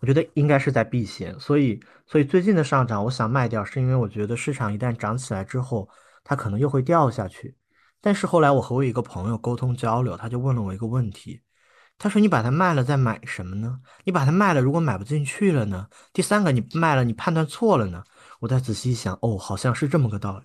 [0.00, 5.88] 我觉得应该是在避险，所以所以最近的上涨，我想卖掉，是因为我觉得市场一旦涨起来之后，
[6.24, 7.54] 它可能又会掉下去。
[8.04, 11.40] 但是后来我和我一个朋友沟通交流，他就问了我一个问题，
[11.96, 13.80] 他说：“你把它卖了再买什么呢？
[14.04, 15.88] 你把它卖了，如果买不进去了呢？
[16.12, 18.04] 第三个，你卖了，你判断错了呢？”
[18.40, 20.44] 我再仔细一想，哦，好像是这么个道理。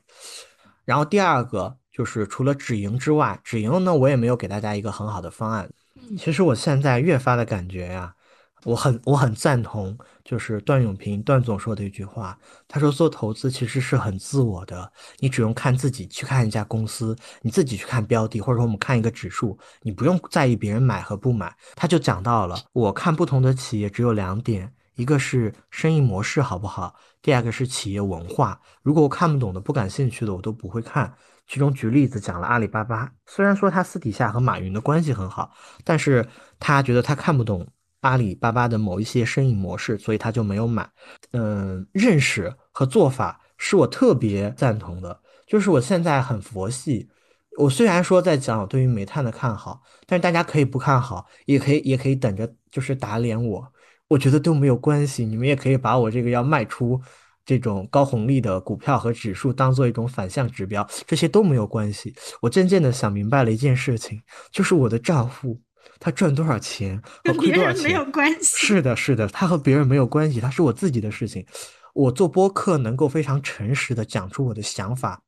[0.85, 5.69] 然后第二个就是除了止盈之外，止盈呢，我也没有给大家一个很好的方案。
[6.17, 8.15] 其实我现在越发的感觉呀、
[8.63, 21.55] 我很我很赞同，就是段永平段总说的一句话，他说做投资其实是很自我的，你只用看自己去看一家公司，你自己去看标的，或者说我们看一个指数，你不用在意别人买和不买。
[21.75, 28.59] 他就讲到了，我看不同的企业只有两点，一个是生意模式好不好，第二个是企业文化。
[28.81, 31.13] 如果我看不懂的、不感兴趣的，我都不会看。
[31.47, 35.51] 其中举例子讲了阿里巴巴，虽然说他私底下和马云的关系很好，
[35.83, 36.27] 但是
[36.59, 37.67] 他觉得他看不懂
[38.01, 40.89] 阿里巴巴的某一些生意模式，所以他就没有买。
[41.31, 47.09] 嗯，认识和做法是我特别赞同的，就是我现在很佛系。
[47.57, 53.67] 我虽然说在讲我对于煤炭的看好，但是大家可以不看好，也可以也可以等着就是打脸我，
[54.07, 55.25] 我觉得都没有关系。
[55.25, 57.01] 你们也可以把我这个要卖出
[57.43, 62.15] 这种高红利的股票和指数当做一种反向指标，这些都没有关系。
[62.41, 65.59] 我渐渐的想明白了一件事情，就是我的账户
[65.99, 68.05] 它赚多少钱和亏多少别人没有。
[68.11, 68.55] 关系。
[68.55, 71.45] 是的，是的，他和别人没有关系，他是我自己的事情。
[71.93, 75.21] 我做播客能够非常诚实的讲出我的想法，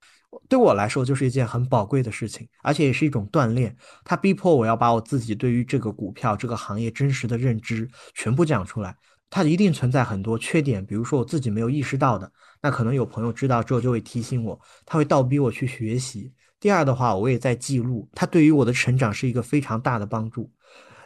[0.48, 3.76] 对我来说就是一件很宝贵的事情，而且也是一种锻炼。
[4.04, 8.96] 它逼迫我要把我自己对于这个股票、这个行业真实的认知全部讲出来。
[9.30, 12.32] 它一定存在很多缺点，比如说我自己没有意识到的，
[12.62, 16.32] 那可能有朋友知道之后就会提醒我，他会倒逼我去学习。
[16.60, 20.52] 第二的话，我也在记录，它对于我的成长是一个非常大的帮助。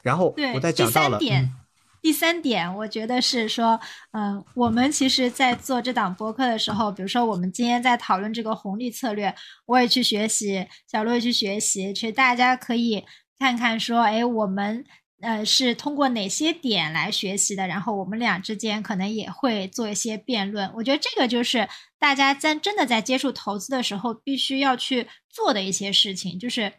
[0.06, 1.54] 然后对，我在第讲到了，三点，嗯
[2.02, 3.80] 第三点，我觉得是说，
[4.12, 13.04] 嗯、我们其实，在做这档播客的时候，比如说我们今天在讨论这个红利策略，我也去学习，小鹿也去学习，其实大家可以
[13.40, 14.86] 看看说，哎，我们。
[15.22, 17.66] 呃，是通过哪些点来学习的？
[17.66, 20.70] 然后我们俩之间可能也会做一些辩论。
[20.76, 26.74] 我觉得这个就是大家在真的在接触投资的时候必须要去做的一些事情，就是嗯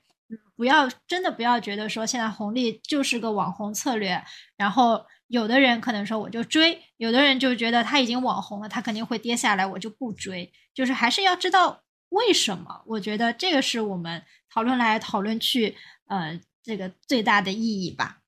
[0.57, 4.25] 不要真的不要觉得说现在红利就是个网红策略，
[4.57, 10.53] 然后有的人可能说我就追，有的人就觉得他已经网红了，他肯定会跌下来，我就不追。
[10.75, 12.83] 就是还是要知道为什么。
[12.87, 18.19] 我觉得这个是我们讨论来讨论去，呃，这个最大的意义吧。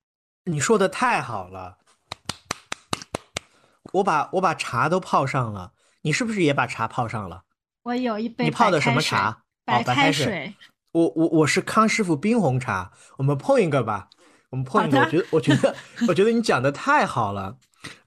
[0.45, 1.79] 你说的太好了，
[3.93, 7.43] 我把我把茶都泡上了，你是不是也把茶泡上了？
[7.83, 9.43] 我有一杯你泡的什白开水么茶？
[9.65, 10.55] 白开水。
[10.91, 14.07] 我我我是康师傅冰红茶，我们碰一个吧，
[14.49, 14.99] 我们碰一个。
[14.99, 15.75] 我觉得我觉得
[16.07, 17.55] 我觉得你讲的太好了，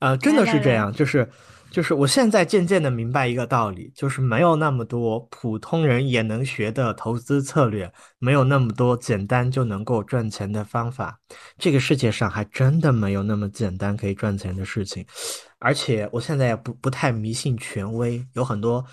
[0.01, 1.31] 呃，真的是这样，就是
[1.71, 11.18] 就是我现在渐渐的明白一个道理，就是没有那么多普通人也能学的投资策略，没有那么多简单就能够赚钱的方法，
[11.57, 15.07] 这个世界上还真的没有那么简单可以赚钱的事情。
[15.61, 18.85] 而且我现在也不不太迷信权威，有很多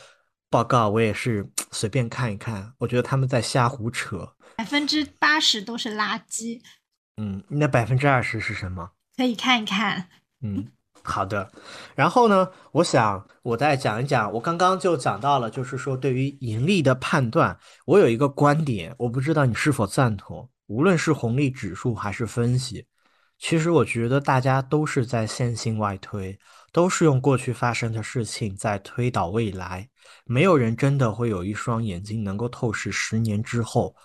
[0.49, 4.35] 报告我也是随便看一看，我觉得他们在瞎胡扯。
[4.57, 6.59] 百分之八十都是垃圾，
[7.17, 8.91] 嗯，那百分之二十是什么？
[9.15, 10.09] 可以看一看。
[10.41, 10.67] 嗯，
[11.03, 11.51] 好的。
[11.95, 20.49] 然后呢，我想我再讲一讲，我刚刚就讲到了，就是说对于盈利的判断，我有一个观点，我不知道你是否赞同。
[20.67, 22.85] 无论是红利指数还是分析，
[23.37, 26.37] 其实我觉得大家都是在线性外推，
[26.71, 29.89] 都是用过去发生的事情在推导未来。
[30.25, 33.95] 没有人真的会有一双眼睛能够透视十年之后，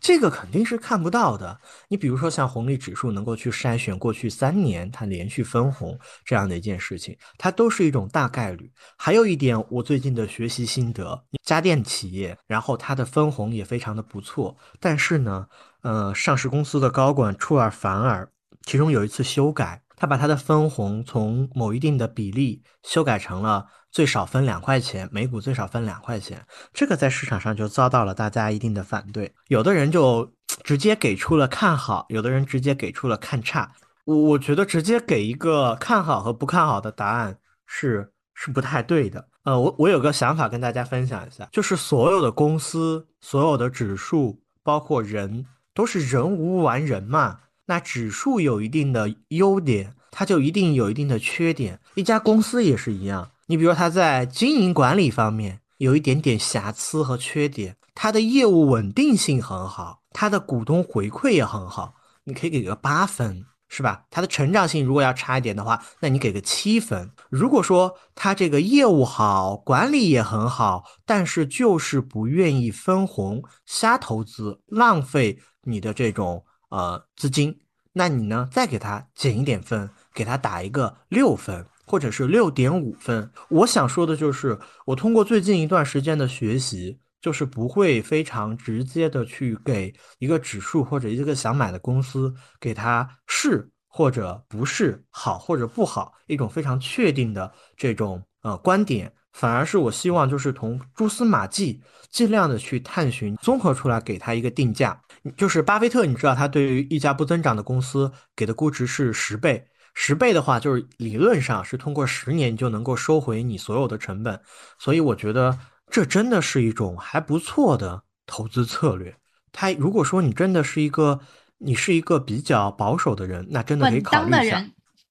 [0.00, 1.58] 这个肯定是看不到的。
[1.88, 8.70] 你比如说像红利指数能够去筛选过去三年它连续分红这样的一件事情，它都是一种大概率。
[8.96, 15.46] 还有一点，我最近的学习心得，家电企业，然后它的分红也非常的不错，但是呢，
[15.82, 18.28] 呃，上市公司的高管出尔反尔，
[18.62, 26.44] 其中有一次修改，他把他的分红从某一定的比例修改成了最少分两块钱，每股最少分两块钱。
[26.72, 33.72] 这个在市场上就遭到了大家一定的反对，有的人就直接给出了看好，有的人直接给出了看差。
[34.04, 39.28] 我我觉得直接给一个看好和不看好的答案是是不太对的。
[39.44, 47.40] 呃，我我有个想法跟大家分享一下，就是所有的公司、所有的指数，包括人，都是人无完人嘛。
[47.66, 51.80] 那指数有一定的优点，它就一定有一定的缺点。
[51.94, 63.44] 一家公司也是一样，你比如说它在经营管理方面有一点点瑕疵和缺点，它的业务稳定性很好，它的股东回馈也很好，你可以给个八分。
[63.66, 64.04] 是吧？
[64.08, 67.10] 它的成长性如果要差一点的话，那你给个七分。
[67.28, 76.44] 如果说它这个业务好，管理也很好，但是就是不愿意分红，瞎投资，浪费你的这种
[76.76, 77.60] 呃资金，
[77.92, 81.64] 那你呢再给它减一点分，给它打一个六分。
[81.86, 83.30] 或者是六点五分。
[83.50, 104.98] 我想说的就是，我通过最近一段时间的学习，就是不会非常直接的去给一个指数或者一个想买的公司给它是或者不是好或者不好一种非常确定的这种呃观点，反而是我希望就是从蛛丝马迹尽量的去探寻，综合出来给它一个定价。
[105.36, 114.40] 就是巴菲特，你知道他对于一家不增长的公司给的估值是十倍，十倍的话就是理论上是通过十年就能够收回你所有的成本，
[114.78, 115.58] 所以我觉得。
[115.90, 119.14] 这真的是一种还不错的投资策略。
[119.52, 121.20] 他如果说你真的是一个，
[121.58, 124.60] 你是一个比较保守的人，那真的可以考虑一下。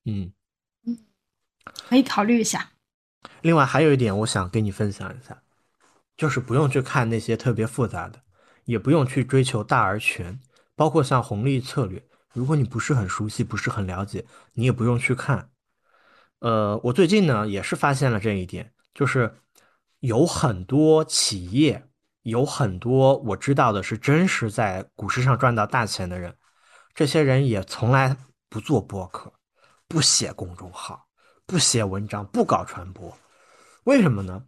[0.05, 0.33] 嗯
[0.85, 0.97] 嗯，
[1.87, 2.71] 可以考虑一下。
[3.41, 5.41] 另外还有一点，我想跟你分享一下，
[6.17, 8.22] 就是不用去看那些特别复杂的，
[8.65, 10.39] 也不用去追求大而全，
[10.75, 12.03] 包括像红利策略，
[12.33, 15.49] 如果你不是很熟悉，不是很了解，你也不用去看。
[16.39, 19.35] 呃，我最近呢也是发现了这一点，就是。
[20.03, 21.87] 有很多企业，
[22.23, 26.35] 有很多我知道的是真实在股市上赚到大钱的人，
[26.93, 28.17] 这些人也从来
[28.49, 29.31] 不做播客，
[29.87, 31.07] 不写公众号，
[31.45, 33.17] 不写文章，不搞传播，
[33.85, 34.43] 为什么呢？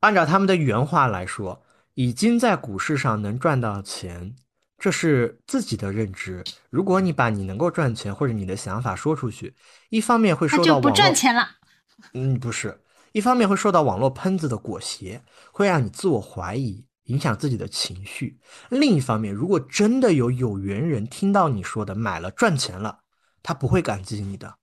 [0.00, 1.62] 按照他们的原话来说，
[1.96, 4.36] 已经在股市上能赚到钱，
[4.76, 6.44] 这是自己的认知。
[6.68, 9.54] 如果你把你能够赚钱或者你的想法说出去，
[9.88, 11.48] 一方面会受到就不赚钱了。
[12.12, 12.82] 嗯，不是。
[13.12, 18.36] 一方面会受到网络喷子的裹挟，会让你自我怀疑，影响自己的情绪；
[18.68, 22.98] 另一方面，如果真的有有缘人听到你说的买了赚钱了，
[23.42, 24.56] 他不会感激你的，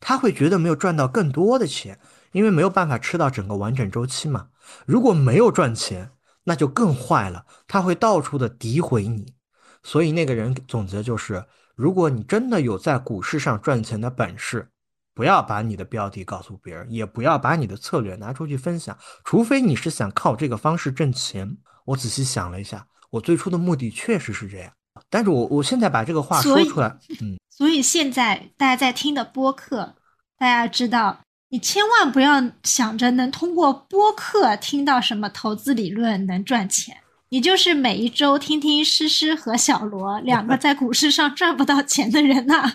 [0.00, 2.00] 他会觉得没有赚到更多的钱，
[2.32, 4.48] 因为没有办法吃到整个完整周期嘛。
[4.86, 6.10] 如果没有赚钱，
[6.44, 9.34] 那就更坏了，他会到处的诋毁你。
[9.82, 14.70] 所以那个人总结就是：如果你真的有在股市上赚钱的本事。
[15.12, 21.58] 不要把你的标的告诉别人，也不要把你的策略拿出去分享，除非你是想靠这个方式挣钱。
[21.84, 24.72] 我仔细想了一下，我最初的目的确实是这样，
[25.10, 29.96] 但是我我现在把这个话说出来，嗯，所以现在大家在听的播客，
[30.38, 31.20] 大家知道，
[31.52, 36.98] 你千万不要想着能通过播客听到什么投资理论能赚钱，
[37.30, 42.74] 你就是每一周听听诗诗和小罗两个在股市上赚不到钱的人呐。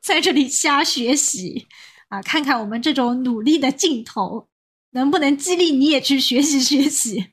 [0.00, 1.66] 在这里瞎学习
[2.08, 4.46] 啊，看看我们这种努力的劲头，
[4.92, 7.32] 能不能激励你也去学习学习？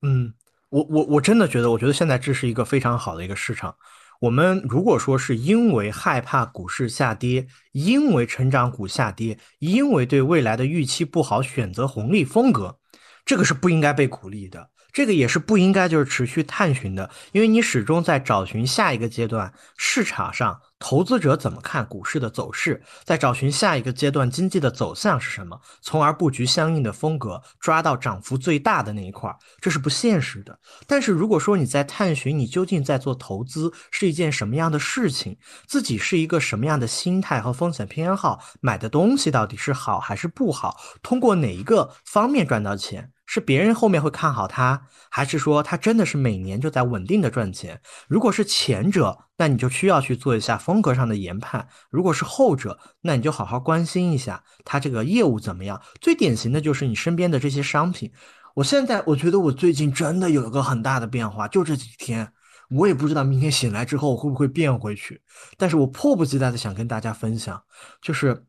[0.00, 0.32] 嗯，
[0.70, 3.76] 我我我真的觉得，我觉得现在这是一个非常好的一个市场。
[4.20, 12.78] 我们如果说是因为害怕股市下跌，因为成长股下跌，因为对未来的预期不好，选择红利风格，
[13.24, 14.70] 这个是不应该被鼓励的。
[14.96, 20.58] 这个也是不应该就是持续探寻的，因为你始终在找寻下一个阶段市场上。
[20.78, 22.82] 投资者怎么看股市的走势？
[23.04, 30.58] 在找寻下一个阶段经济的走向是什么，从而布局相应的风格，抓到涨幅最大的那一块儿，这是不现实的。
[30.86, 35.36] 但是如果说你在探寻你究竟在做投资是一件什么样的事情，
[35.66, 43.12] 自己是一个什么样的心态和风险偏好，买的东西到底是好还是不好，通过哪一个方面赚到钱？
[43.26, 47.80] 是别人后面会看好他，还是说他真的是每年就在稳定的赚钱？
[48.08, 55.82] 如果是前者，那你就需要去做一下风格上的研判；如果是后者，那你就好好关心一下他这个业务怎么样。
[56.00, 58.12] 最典型的就是你身边的这些商品。
[58.54, 62.32] 我现在我觉得我最近真的有一个很大的变化，就这几天，
[62.70, 65.20] 我也不知道明天醒来之后我会不会变回去，
[65.58, 67.62] 但是我迫不及待的想跟大家分享，
[68.00, 68.46] 就是。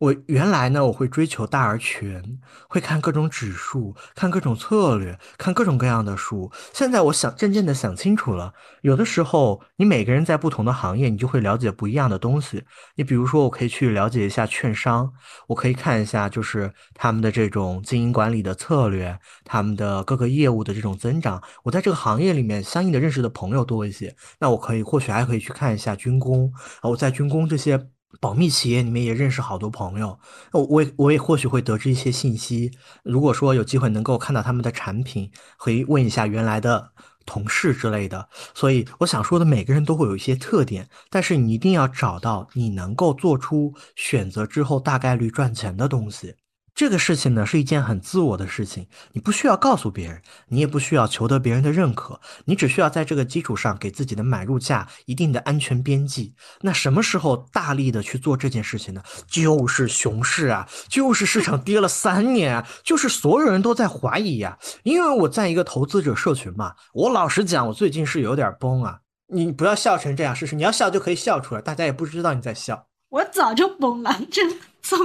[0.00, 2.38] 我原来呢，我会追求大而全，
[2.70, 6.50] 会看各种指数，看各种策略，看各种各样的书。
[6.72, 12.64] 现在我想渐渐的想清楚了，有的时候你每个人在不同的行业，你就会了解不一样的东西。
[12.96, 15.12] 你比如说，我可以去了解一下券商，
[15.48, 21.42] 我可以看一下就是他们的这种经营管理的策略，他们的各个业务的这种增长。
[21.62, 27.90] 我在这个行业里面相应的认识的朋友多一些，那我可以或许还可以去看一下军工啊，我在军工这些。
[28.18, 30.18] 保密企业里面也认识好多朋友，
[30.52, 32.70] 我我也我也或许会得知一些信息。
[33.04, 36.92] 如果说有机会能够看到他们的产品，会问一下原来的
[37.24, 38.28] 同事之类的。
[38.52, 46.34] 所以我想说的，每个人都会有一些特点，但是你一定要找到你能够做出选择之后大概率赚钱的东西。
[46.74, 56.34] 这个事情呢是一件很自我的事情，你不需要告诉别人，你也不需要求得别人的认可，你只需要在这个基础上给自己的买入价一定的安全边际。
[56.62, 59.02] 那什么时候大力的去做这件事情呢？
[59.26, 64.58] 就是熊市啊，就是市场跌了三年啊，就是所有人都在怀疑呀。
[64.82, 69.00] 因为我在一个投资者社群嘛，我老实讲，我最近是有点崩啊。
[69.32, 72.86] 你不要笑成这样，试试，你要笑就可以笑出来，大家也不知道你在笑。
[73.10, 74.98] 我早就崩了，真的从。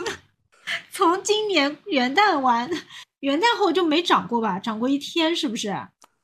[0.91, 2.69] 从今年元旦完，
[3.19, 4.59] 元旦后就没涨过吧？
[4.59, 5.75] 涨过一天是不是？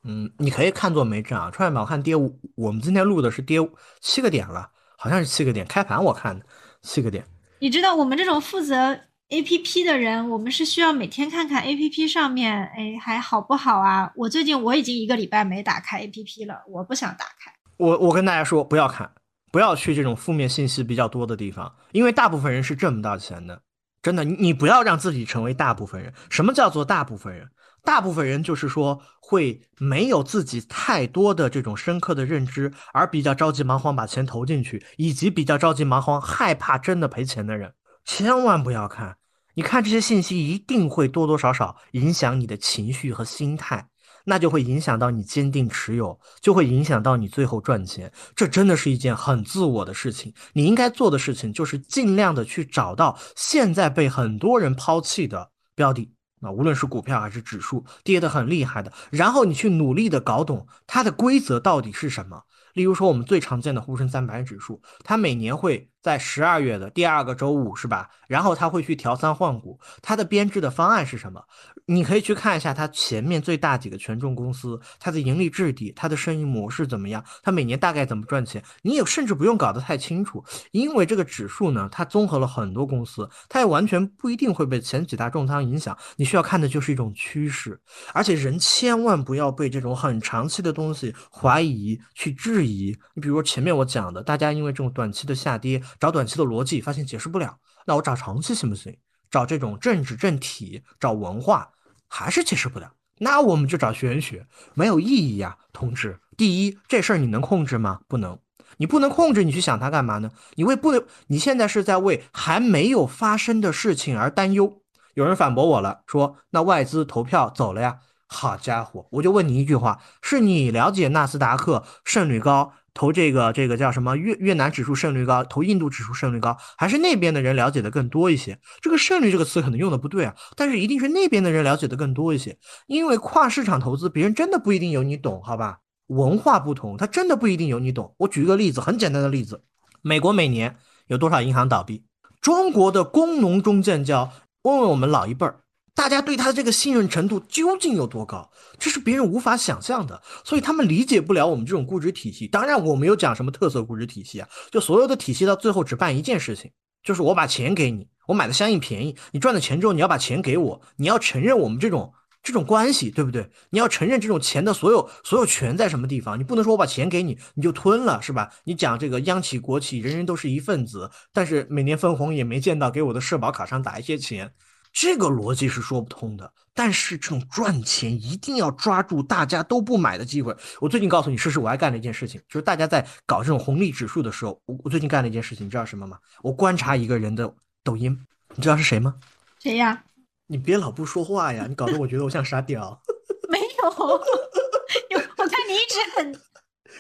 [0.04, 3.60] 嗯，你可以看作没涨，创业板我看跌五，我们今天录的是跌
[4.00, 4.68] 七个点了，
[4.98, 6.46] 好像是七个点，开盘我看的
[6.82, 7.24] 七个点。
[7.60, 14.12] 你知道我们这种负责 A P P 的人，我们是需要每天看看 A P P 上面，哎，还好不好啊？
[14.16, 17.54] 我最近我已经一个礼拜没打开 A P P 了，我不想打开。
[17.78, 19.12] 我我跟大家说，不要看，
[19.52, 23.62] 不要去这种负面信息比较多的地方，因为大部分人是挣不到钱的。
[24.02, 26.14] 真的，你不要让自己成为大部分人。
[26.30, 27.48] 什么叫做大部分人？
[27.84, 37.74] 大部分人就是说会没有自己太多的这种深刻的认知，而比较着急忙慌把钱投进去，以及比较着急忙慌害怕真的赔钱的人，
[38.06, 39.18] 千万不要看。
[39.56, 43.88] 你看这些信息，一定会多多少少影响你的情绪和心态，
[44.26, 48.12] 那就会影响到你坚定持有，就会影响到你最后赚钱。
[48.36, 50.34] 这真的是一件很自我的事情。
[50.54, 56.14] 你应该做的事情就是尽量的去找到现在被很多人抛弃的标的。
[56.42, 62.42] 啊，无论是股票还是指数跌得很厉害的，然后你去努力的搞懂它的规则到底是什么。
[62.74, 68.10] 例如说，我们最常见的沪深三百指数，它每年会在十二月的第二个周五，是吧？
[68.28, 71.44] 然后他会去调仓换股，他的编制的方案是什么？
[71.86, 77.24] 你可以去看一下它前面最大几个权重公司，它的盈利质地，它的生意模式怎么样？
[77.44, 78.64] 它每年大概怎么赚钱？
[78.84, 85.98] 你也甚至不用搞得太清楚，因为这个指数呢，它综合了很多公司，它也完全不一定会被前几大重仓影响。
[86.16, 87.78] 你需要看的就是一种趋势，
[88.14, 92.96] 而且人千万不要被这种很长期的东西怀疑去质疑。
[93.16, 98.98] 你比如前面我讲的，大家因为这种短期的下跌，找短期的逻辑，发现解释不了，那我找长期行不行？
[99.30, 101.70] 找这种政治政体，找文化。
[102.14, 106.20] 还是解释不了，那我们就找玄学，没有意义呀，同志。
[106.36, 108.02] 第一，这事儿你能控制吗？
[108.10, 108.38] 不能，
[108.76, 110.30] 你不能控制，你去想它干嘛呢？
[110.56, 114.82] 你为不能，你现在是在为还没有发生的事情而担忧。
[115.14, 118.00] 有人反驳我了，说那外资投票走了呀？
[118.28, 122.74] 好家伙，我就问你一句话：是你了解纳斯达克胜率高？
[122.94, 128.60] 投这个这个叫什么越越南指数胜率高，投印度指数胜率高，还是那边的人了解的更多一些？
[128.82, 132.58] 这个胜率这个词可能用的不对啊，但是一定是那边的人了解的更多一些。
[132.88, 135.80] 因为跨市场投资，别人真的不一定有你懂，好吧？
[136.08, 138.14] 文化不同，他真的不一定有你懂。
[138.18, 139.64] 我举一个例子，很简单的例子：
[140.02, 140.76] 美国每年
[141.08, 142.04] 有多少银行倒闭？
[142.42, 144.30] 中国的工农中建交，
[144.64, 145.62] 问问我们老一辈儿。
[146.02, 148.50] 大家对他的这个信任程度究竟有多高？
[148.80, 152.48] 这是别人无法想象的，所以他们理解不了我们这种估值体系。
[152.48, 156.72] 当然，我没有讲什么特色估值体系啊，就所有的体系到最后只办一件事情，
[157.04, 163.48] 就是我把钱给你，我买的相应便宜，你赚了钱之后你要把钱给我，你要承认我们这种这种关系，对不对？
[163.70, 166.40] 你要承认这种钱的所有所有权在什么地方？
[166.40, 168.52] 你不能说我把钱给你你就吞了，是吧？
[168.64, 174.52] 你讲这个央企国企人人都是一份子，但是每年分红也没见到给我的社保卡上打一些钱。
[174.94, 180.56] 这个逻辑是说不通的，但是这种赚钱一定要抓住大家都不买的机会。
[180.80, 186.20] 我最近告诉你，试试我还干了一件事情，就是大家在搞这种红利指数的时候，我我最近干了一件事情，你知道什么吗？
[186.42, 188.26] 我观察一个人的抖音，
[188.56, 189.16] 你知道是谁吗？
[189.60, 190.04] 谁呀？
[190.48, 193.02] 你别老不说话呀，你搞得我觉得我像傻屌。
[193.50, 196.34] 没有，我看你一直很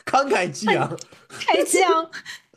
[0.05, 2.09] 慷慨激昂，开枪，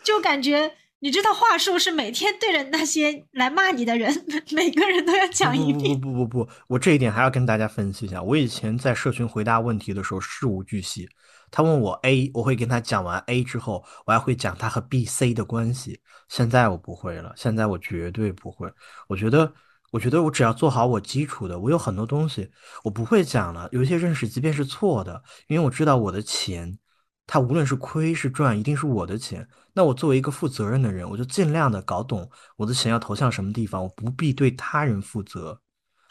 [0.02, 0.76] 就感觉。
[1.04, 4.10] 你知道话术是每天对着那些来骂你的人，
[4.52, 6.00] 每个人都要讲一遍。
[6.00, 8.22] 不不不不，我这一点还要跟大家分析一下。
[8.22, 11.06] 我以前在社群回答问题的时候事无巨细，
[11.50, 16.00] 他问我 A，我会跟他讲完 A 之后，我还会讲他和 B、C 的关系。
[16.30, 18.66] 现在我不会了，现在我绝对不会。
[19.06, 19.52] 我觉得，
[19.92, 22.48] 我觉得我只要做好我基础的，我有很多东西
[22.82, 23.68] 我不会讲了。
[23.72, 26.78] 有一些认识，即便是错的，因为我知道我的钱。
[27.26, 29.48] 他无论是亏是赚，一定是我的钱。
[29.72, 35.60] 那我作为一个负责任的人，我就尽量的搞懂我的钱要投向什么地方，我不必对他人负责。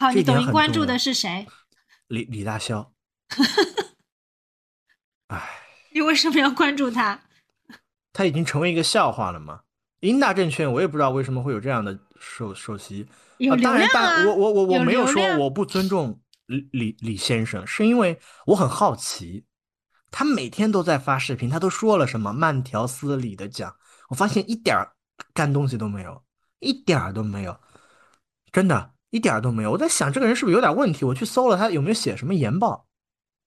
[0.00, 1.46] 好，你抖音关注的是谁？
[2.08, 2.88] 李李大霄。
[5.28, 5.42] 哎，
[5.92, 7.22] 你为什么要关注他？
[8.12, 9.60] 他已经成为一个笑话了吗？
[10.00, 13.06] 英大证券，我也不知道为什么会有这样的首首席。
[13.38, 14.24] 有流量啊！
[14.26, 19.44] 我我我我没有说我不尊重李李李先生，是因为我很好奇。
[20.16, 22.32] 他每天都在发视频，他都说了什么？
[22.32, 23.74] 慢条斯理的讲，
[24.08, 24.92] 我发现一点儿
[25.32, 26.22] 干东西都没有，
[26.60, 27.58] 一点儿都没有，
[28.52, 29.72] 真的，一点儿都没有。
[29.72, 31.04] 我在想这个人是不是有点问题？
[31.04, 32.86] 我去搜了他有没有写什么研报，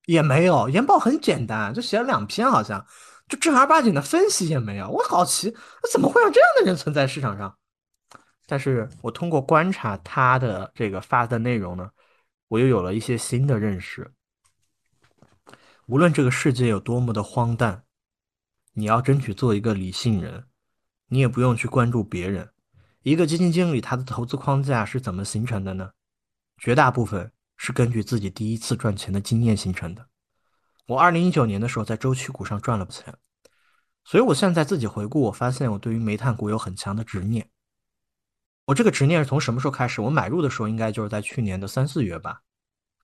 [0.07, 2.85] 也没有，研报很简单，就写了两篇，好像
[3.29, 4.89] 就正儿八经的分析也没有。
[4.89, 5.55] 我好奇，
[5.89, 7.57] 怎么会让这样的人存在市场上？
[8.45, 11.89] 但是我通过观察他的这个发的内容呢，
[12.49, 14.11] 我又有了一些新的认识。
[15.87, 17.85] 无论这个世界有多么的荒诞，
[18.73, 20.45] 你要争取做一个理性人，
[21.07, 22.49] 你也不用去关注别人。
[23.03, 25.91] 一个基金经理他的投资框架是怎么形成的呢？
[26.57, 30.09] 绝大部分是根据自己第一次赚钱的经验形成的。
[30.87, 33.17] 我二零一九年的时候在周期股上赚了钱，
[34.03, 37.49] 所以我现在自己回顾，我发现我对于煤炭股有很强的执念。
[38.65, 40.01] 我这个执念是从什么时候开始？
[40.01, 42.41] 我买入的时候应该就是在去年的三四月吧。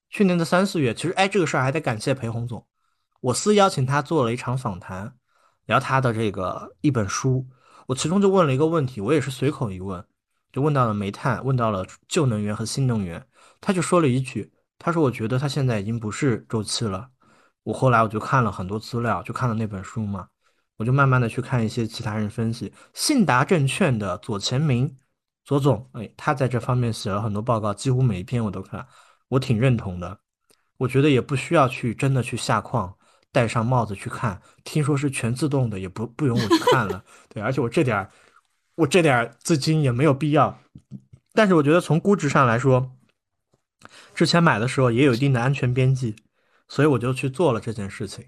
[0.10, 2.68] 去年的三四月，其实哎，这个事儿还得感谢裴红总，
[3.24, 5.16] 我司邀请他做了一场访谈，
[5.66, 7.48] 聊他的这个一本书。
[7.88, 10.06] 我其中就问了一个问题，我也是随口一问，
[10.52, 13.26] 就问到了煤炭，问到了旧能源和新能源，
[13.62, 17.12] 他就说了一句，他说我觉得他现在已经不是周期了。
[17.64, 20.28] 我后来我就看了很多资料，就看了那本书嘛，
[20.76, 24.98] 我就慢慢的去看一些其他人分析，信达证券的左前明，
[25.46, 28.86] 左总，哎，他在这方面写了很多报告，几乎每一篇我都看，
[29.30, 30.20] 我挺认同的。
[30.76, 32.94] 我觉得也不需要去真的去下矿，
[33.34, 37.04] 戴上帽子去看，听说是全自动的，也不不用我去看了。
[37.28, 38.10] 对，而且我这点儿
[38.76, 40.58] 我这点儿资金也没有必要。
[41.34, 42.96] 但是我觉得从估值上来说，
[44.16, 46.16] 之前买的时候也有一定的安全边际。
[46.70, 48.26] 所以我就去做了这件事情。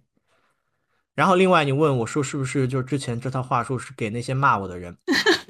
[1.15, 4.95] 然后另外你问我说是不是就之前这套话术是给那些骂我的人？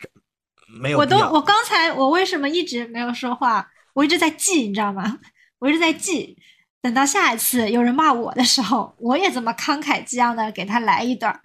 [0.80, 1.00] 没有。
[1.00, 3.70] 我都我刚才我为什么一直没有说话？
[3.94, 5.20] 我一直在记，你知道吗？
[5.60, 6.38] 我一直在记，
[6.86, 11.42] 等到下一次有人骂我的时候，我也这么慷慨激昂的给他来一段。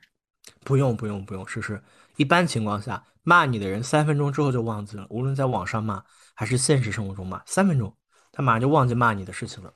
[0.64, 1.82] 不用不用不用，诗诗。
[2.16, 6.02] 一般情况下骂你的人三分钟之后就忘记了，无论在网上骂
[6.34, 7.96] 还是现实生活中骂，三分钟
[8.30, 9.72] 他马上就忘记骂你的事情了。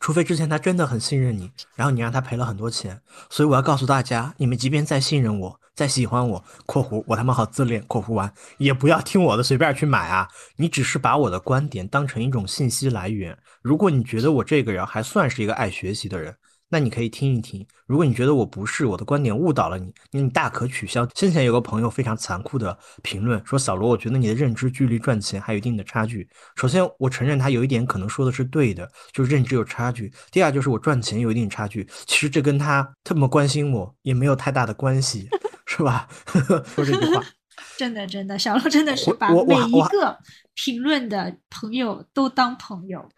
[0.00, 10.28] 除非之前他真的很信任你，然后你让他赔了很多钱，所以我要告诉大家，你们即便再信任我，再喜欢我（括弧我他妈好自恋）（括弧完），也不要听我的随便去买啊！
[10.56, 13.36] 你只是把我的观点当成一种信息来源。
[13.62, 16.34] 如果你觉得我这个人还算是一个爱学习的人。
[16.70, 21.06] 那你可以听一听，如果你觉得我不是我的观点误导了你，那你大可取消。
[21.14, 30.12] 先前有个朋友非常残酷的评论说：“小罗，我觉得你的认知距离赚钱还有一定的差距。”首先，我承认他有一点可能说的是对的，就是认知有差距。
[30.32, 31.86] 第二，就是我赚钱有一定差距。
[32.06, 35.28] 其实这跟他特么关心我也没有太大的关系，
[35.76, 36.08] 是吧？
[36.74, 37.22] 说这句话，
[37.76, 40.16] 真的真的，小罗真的是把每一个
[40.54, 43.08] 评论的朋友都当朋友。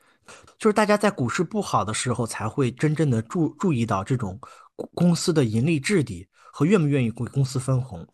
[0.59, 4.41] 就是大家在股市不好的时候，才会真正的注注意到这种
[4.95, 8.07] 公司的盈利质地和愿不愿意给公司分红。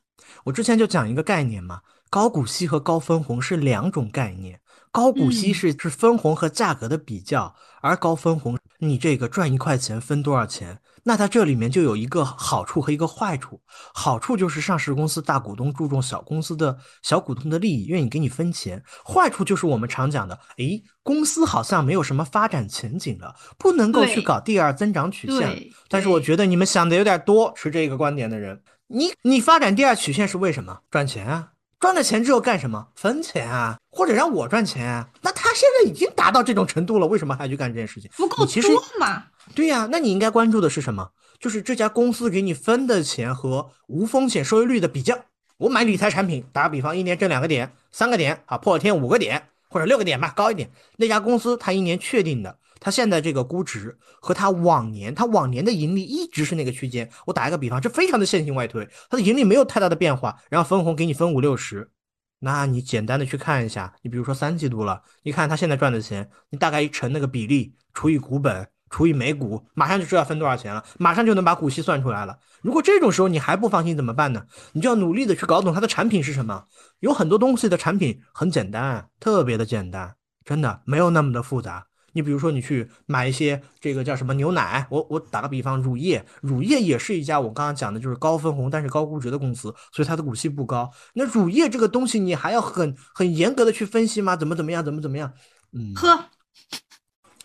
[0.45, 1.81] 我之前就讲一个概念嘛，
[2.11, 4.61] 高股息和高分红是两种概念。
[4.91, 10.81] 高股息是是分红和价格的比较，而高分红，你这个赚一块钱分多少钱？
[11.05, 13.61] 那它这里面就有一个好处和一个坏处。
[13.95, 18.83] 好处就是上市公司大股东注重小公司的小股东的利益，愿意给你分钱。
[19.05, 25.65] 坏处就是我们常讲的，诶，公司好像没有什么发展前景了，不能够去搞第二增长曲线。
[25.89, 30.81] 但是我觉得你们想的有点多，持这个观点的人，你你发展第二曲线是为什么？
[30.91, 31.52] 赚钱啊。
[31.83, 32.87] 赚了钱之后干什么？
[32.95, 35.09] 分钱啊，或者让我赚钱啊？
[35.21, 38.09] 那他现在已经达到这种程度了，为什么还去干这件事情？
[38.17, 39.25] 不够多嘛？
[39.53, 41.11] 对呀，那你应该关注的是什么？
[41.41, 45.19] 就是这家公司给你分的钱和无风险收益率的比较。
[45.57, 50.71] 我买理财产品，打个比方，一年挣两个点、三个点，啊，破天五个点或者六个点吧，高一点。
[50.99, 52.59] 那家公司它一年确定的。
[52.85, 57.09] 它现在这个估值和它往年，它往年的盈利一直是那个区间。
[57.27, 61.93] 我打一个比方，这非常的线性外推，它的盈利没有太大的变化，然后分红给你分五六十，
[62.41, 72.37] 那你简单的去看一下，你比如说三季度了，你看它现在赚的钱，你大概一乘那个比例除以股本除以每股，马上就知道分多少钱了，马上就能把股息算出来了。
[72.63, 74.45] 如果这种时候你还不放心怎么办呢？
[74.73, 76.65] 你就要努力的去搞懂它的产品是什么。
[76.99, 81.87] 有很多东西的产品很简单，特别的简单，真的没有那么的复杂。
[82.13, 90.91] 你比如说，你去买一些这个叫什么牛奶，我我打个比方，乳业，乳业也是一家我刚刚讲的就是高分红但是高估值的公司，所以它的股息不高。
[91.15, 94.37] 那乳业这个东西，你还要很很严格的去分析吗？
[94.37, 95.33] 怎么怎么样，怎么怎么样？
[95.73, 96.27] 嗯，呵，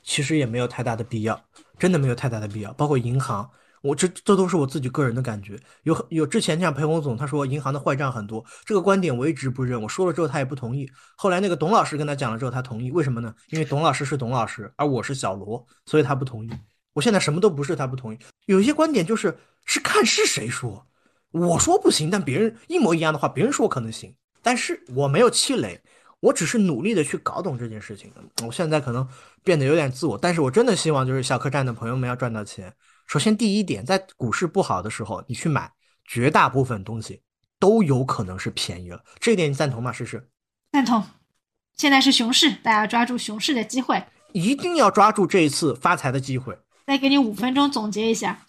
[0.03, 1.45] 其实也没有太大的必要，
[1.79, 3.49] 真的没有太大的必要，包括银行。
[3.81, 13.33] 我这这都是我自己个人的感觉，有有之前像裴红总他说银行的坏账很多，这个观点我一直不认，我说了之后他也不同意，后来那个董老师跟他讲了之后他同意，为什么呢？
[13.49, 16.49] 因为董老师是董老师，而我是小罗，所以他不同意。
[16.93, 18.17] 我现在什么都不是，他不同意。
[18.47, 20.87] 有一些观点就是是看是谁说，
[21.31, 25.79] 我说不行，但别人一模一样的话，别人说可能行，但是我没有气馁，
[26.19, 28.11] 我只是努力的去搞懂这件事情。
[28.43, 29.07] 我现在可能
[29.43, 32.73] 变得有点自我，但是我真的希望就是小客栈的朋友们要赚到钱。
[33.07, 35.71] 首先，第一点，在股市不好的时候，你去买，
[36.05, 37.21] 绝大部分东西
[37.57, 39.01] 都有可能是便宜了。
[39.19, 39.91] 这一点你赞同吗？
[39.91, 40.29] 诗诗。
[40.73, 41.01] 赞同。
[41.77, 44.03] 现在是熊市，大家抓住熊市的机会，
[44.33, 46.57] 一定要抓住这一次发财的机会。
[46.85, 48.45] 再给你五分钟总结一下。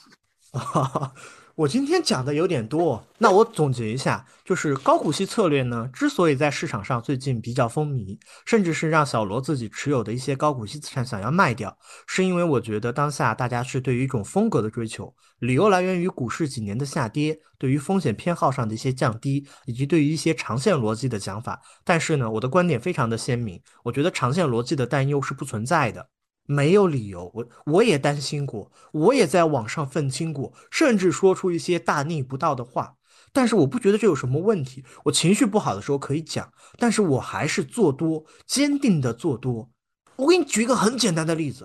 [1.58, 21.60] 我今天讲的有点多，那我总结一下，就是高股息策略呢，之所以在市场上最近比较风靡，甚至是让小罗自己持有的一些高股息资产想要卖掉，是因为我觉得当下大家是对于一种风格的追求，理由来源于股市几年的下跌，对于风险偏好上的一些降低，以及对于一些长线逻辑的讲法。
[21.84, 26.08] 但是呢，我的观点非常的鲜明，我觉得长线逻辑的担忧是不存在的。
[26.50, 32.94] 没有理由，我我也担心过，我也在网上愤青过，甚至说出一些大逆不道的话。
[33.34, 34.82] 但是我不觉得这有什么问题。
[35.04, 39.68] 我情绪不好的时候可以讲，但是我还是做多，坚定的做多。
[40.16, 41.64] 我给你举一个很简单的例子，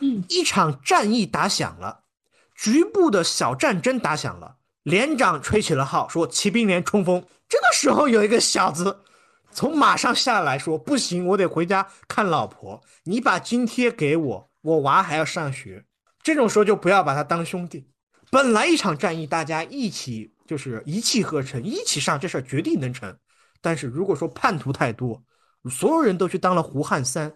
[0.00, 2.00] 嗯，一场战役打响了，
[2.56, 7.24] 局部的小战争打响了，连长吹起了号，说骑兵连冲锋。
[7.48, 8.98] 这个时候有一个小子。
[9.54, 12.82] 从马上下来说不行，我得回家看老婆。
[13.04, 15.84] 你把津贴给我，我娃还要上学。
[16.22, 17.88] 这种时候就不要把他当兄弟。
[18.30, 23.16] 本来一场战役，大家一起就是一气呵成，一起上，这事儿绝对能成。
[23.60, 25.22] 但是如果说叛徒太多，
[25.70, 27.32] 所有人都去当了胡汉三，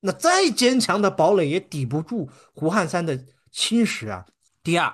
[0.00, 3.18] 那再坚强的堡垒也抵不住胡汉三的
[3.50, 4.26] 侵蚀啊。
[4.62, 4.92] 第二，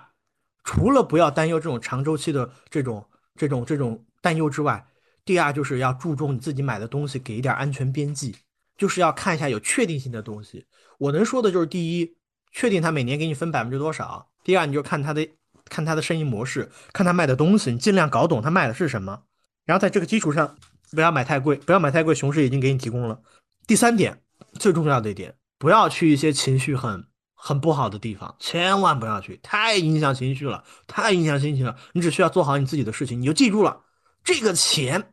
[0.62, 3.05] 除了不要担忧这种长周期的这种
[3.35, 4.88] 这种这种担忧之外。
[5.29, 8.35] 第二就是要注重你自己买的东西给一点安全边际，
[8.79, 10.64] 就是要看一下有确定性的东西。
[10.97, 12.16] 我能说的就是第一，
[12.51, 15.29] 确定他每年给你分百分之多少；第二，你就看他的
[15.66, 19.24] 看他的生意模式，看他卖的东西，你尽量搞懂他卖的是什么。
[19.66, 20.57] 然后在这个基础上，
[20.93, 23.20] 不要买太贵，不要买太贵，熊市已经给你提供了。
[23.66, 24.22] 第三点，
[24.55, 27.05] 最重要的一点，不要去一些情绪很
[27.35, 31.76] 很不好的地方，千万不要去，太影响情绪了，太影响心情了。
[31.93, 33.83] 你只需要做好你自己的事情，你就记住了，
[34.24, 35.12] 这个钱。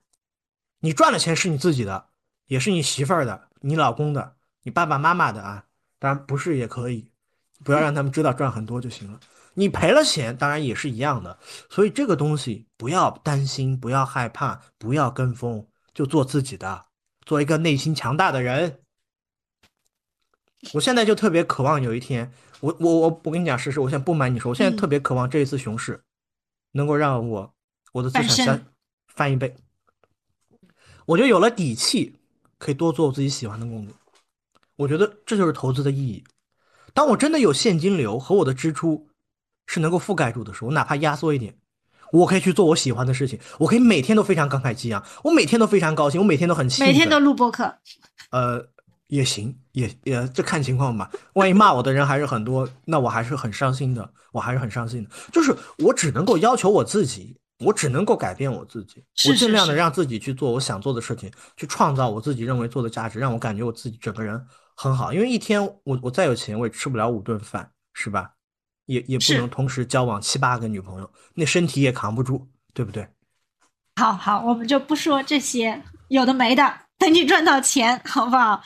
[0.86, 2.06] 你赚的钱是你自己的，
[2.46, 5.66] 也是你媳妇儿的、你老公的、你爸爸妈妈的啊。
[5.98, 7.10] 当然不是也可以，
[7.64, 9.20] 不要让他们知道赚很多就行了。
[9.56, 11.40] 你赔了钱，当然也是一样的。
[11.72, 16.86] 所以这个东西不要担心，不要害怕，不要跟风，就做自己的，
[17.26, 18.82] 做一个内心强大的人。
[20.74, 26.04] 我现在就特别渴望有一天，我我我我跟你讲事实，我现在不瞒你说，我现在特别渴望这一次熊市
[26.74, 27.56] 能够让我
[27.94, 28.66] 我的资产翻
[29.08, 29.56] 翻一倍。
[31.06, 32.16] 我就有了底气，
[32.58, 33.96] 可以多做我自己喜欢的工作。
[34.78, 36.24] 我觉得这就是投资的意义。
[36.94, 39.08] 当我真的有现金流和我的支出
[39.68, 41.56] 是能够覆盖住的时候，我哪怕压缩一点，
[42.12, 43.40] 我可以去做我喜欢的事情。
[43.60, 47.76] 我可以每天都非常慷慨激昂，我每天都非常高兴，我每天都很兴奋，每天都录播客。
[48.32, 48.68] 呃，
[49.08, 51.12] 也行，也也这看情况吧。
[51.34, 54.10] 万一骂我的人还是很多，那我还是很伤心的。
[54.32, 55.10] 我还是很伤心的。
[55.32, 57.38] 就是我只能够要求我自己。
[57.60, 64.46] 我只能够改变我自己，我尽量的让自己去做我想做的事情，去创造我自己认为做的价值，让我感觉我自己整个人
[64.76, 65.14] 很好。
[65.14, 68.32] 因为一天我我再有钱，我也吃不了五顿饭，是吧？
[68.88, 73.08] 也也不能同时交往七八个女朋友，那身体也扛不住，对不对？
[73.96, 78.62] 好好，我们就不说这些有的没的，等你赚到钱，好不好？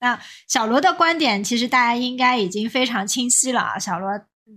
[0.00, 3.78] 那小罗的观点其实大家应该已经非常清晰了啊。
[3.78, 4.10] 小罗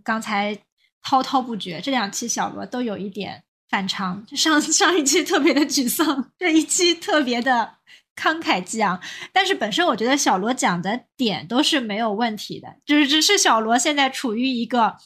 [0.05, 0.57] 刚才。
[1.03, 7.75] 滔滔不绝，这两期小罗都有一点反常，上 上一期特别的沮丧，这一期特别的
[8.15, 9.01] 慷慨激昂。
[9.33, 14.97] 但是本身我觉得小罗讲的点都是没有问题的，就是只是小罗现在处于一个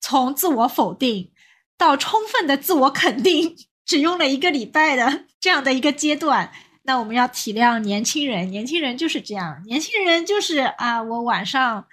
[0.00, 1.30] 从自我否定
[1.76, 6.52] 到充分的自我肯定，只用了一个礼拜的这样的一个阶段。
[6.84, 11.86] 那我们要体谅年轻人，年轻人就是这样，年轻人就是啊，我晚上。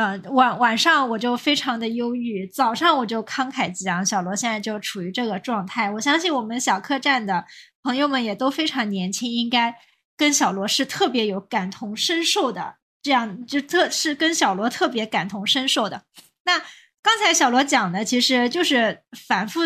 [0.00, 4.04] 呃，晚晚上我就非常的忧郁，早上我就慷慨激昂。
[4.04, 7.44] 小罗现在就处于这个状态，我相信我们小客栈的
[7.82, 9.74] 朋友们也都非常年轻，应该
[10.16, 16.04] 跟小罗是特别有感同身受的，这样就特是跟小罗特别感同身受的。
[16.44, 16.58] 那
[17.02, 19.60] 刚才小罗讲的，其实就是反复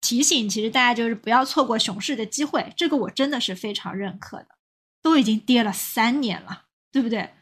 [0.00, 4.46] 提醒，其实大家就是不要错过熊市的机会，这个我真的是非常认可的。
[5.02, 7.34] 都已经跌了三年了，对不对？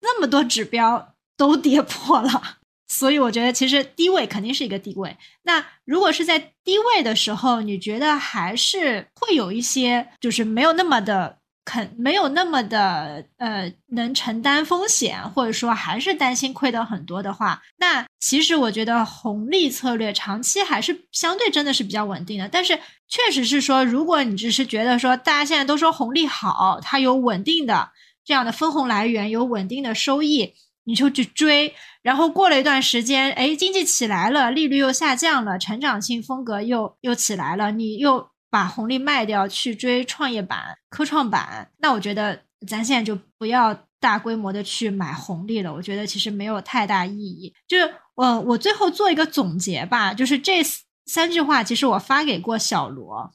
[0.00, 1.12] 那么多指标。
[1.38, 2.58] 都跌破了，
[2.88, 5.16] 所以我觉得其实低位肯定是一个低位。
[5.42, 22.48] 那如果是在低位的时候，你觉得还是会有一些就是没有那么的肯，没有那么的呃能承担风险，或者说还是担心亏的很多的话，那其实我觉得红利策略长期还是相对真的是比较稳定的。
[22.48, 22.78] 但是
[23.08, 27.90] 确实是说，如果你只是觉得说大家现在都说红利好，它有稳定的
[28.24, 30.54] 这样的分红来源，有稳定的收益。
[30.86, 47.52] 你就去追，然后过了一段时间，哎，经济起来了，利率又下降了，成长性风格又又起来了，你又把红利卖掉去追创业板、科创板，那我觉得咱现在就不要大规模的去买红利了，我觉得其实没有太大意义。
[47.66, 50.62] 就是我我最后做一个总结吧，就是这
[51.06, 53.32] 三句话，其实我发给过小罗，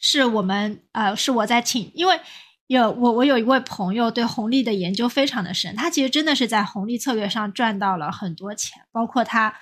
[0.00, 2.20] 是我们呃，是我在请，因为
[2.66, 9.54] 有我我有一位朋友对红利的研究非常的深，他其实真的是在红利策略上赚到了很多钱，包括他。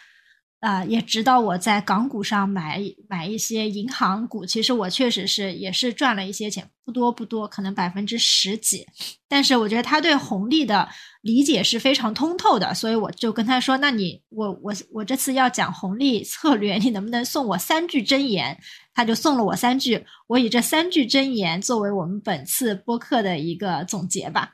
[0.61, 4.46] 啊，也指导我在港股上买买一些银行股。
[4.46, 8.86] 其实我确实是也是赚了一些钱，不多不多，可能百分之十几。
[9.28, 10.88] 但是我觉得他对红利的
[11.20, 18.59] 理解是非常通透的，所以我就跟他说：“那你我我我这次要讲红利策略，你能不能送我三句真言？”
[18.95, 24.53] 他就送了我三句，我以这三句真言作为我们本次播客的一个总结吧。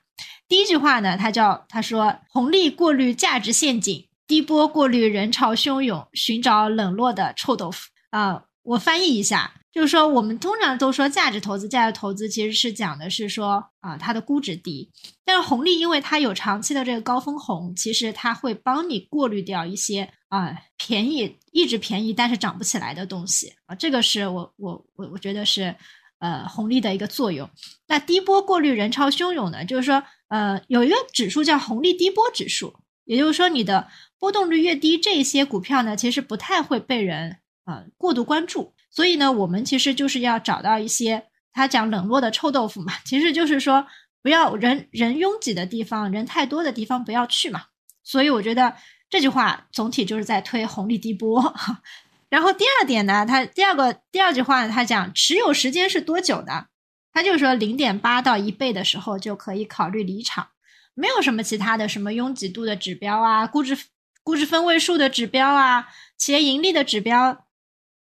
[0.49, 8.45] 第一句话呢，他叫他说：“红利过滤价值陷阱。”低波过滤人潮汹涌，寻找冷落的臭豆腐啊！
[8.62, 14.91] 我翻译一下，就是说我们通常都说价值投资，价值投资其实是讲的是说啊，它的估值低。
[15.25, 23.75] 但是红利，因为它有长期的这个高分红，其实它会帮你过滤掉一些啊便宜一直便宜但是涨不起来的东西啊。
[23.75, 25.75] 这个是我我我我觉得是
[26.18, 27.49] 呃红利的一个作用。
[27.87, 33.89] 那低波过滤人潮汹涌呢，就是说呃有一个指数叫红利低波指数，也就是说你的。
[34.21, 38.75] 波动率越低，这些股票呢，其实不太会被人呃过度关注。
[38.91, 43.86] 所以呢，我们其实就是要找到一些他讲冷落的臭豆腐嘛，其实就是说
[44.22, 47.62] 不要人人拥挤的地方，人太多的地方不要去嘛。
[48.03, 48.74] 所以我觉得
[49.09, 51.55] 这句话总体就是在推红利低波。
[52.28, 56.66] 然后第二点呢，他第二个第二句话呢，他讲持有时间是多久的？
[57.12, 60.49] 他就是说零点八到一倍的时候就可以考虑离场，
[60.95, 63.78] 没有什么其他的什么拥挤度的指标啊，估值。
[64.22, 65.88] 估值分位数的指标啊，
[66.18, 67.47] 企业盈利的指标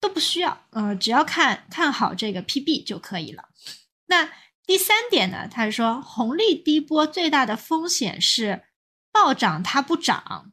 [0.00, 3.48] 都不需要，呃，只要看看好这个 PB 就可以了。
[4.06, 4.30] 那
[4.66, 8.64] 第三点呢，他说红利低波最大的风险是
[9.10, 10.52] 暴涨它不涨，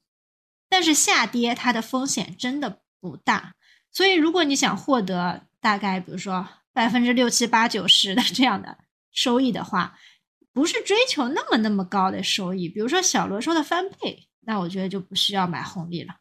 [0.70, 3.56] 但是下跌它的风险真的不大。
[3.92, 8.78] 所以如果你想获得大概比如说百分之六七八九十的这样的
[9.12, 9.98] 收益的话，
[10.52, 14.28] 不是追求那么那么高的收益，比如说小罗说的翻倍。
[14.48, 16.14] 那我觉得就不需要买红利了，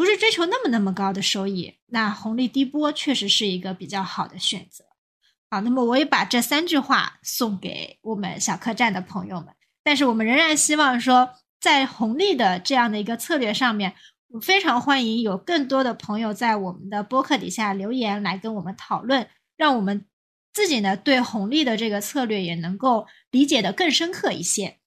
[0.00, 4.82] 不是追求那么那么高的收益，那红利低波确实是一个比较好的选择。
[5.50, 9.48] 好，那么我也把这三句话送给我们小客栈的朋友们。
[9.84, 13.94] 但是我们仍然希望说，在红利的这样的一个策略上面，
[14.28, 19.28] 我非常欢迎有更多的朋友在我们的播客底下留言来跟我们讨论，
[19.58, 20.06] 让我们
[20.54, 24.78] 自己呢对红利的这个策略也能够理解的更深刻一些。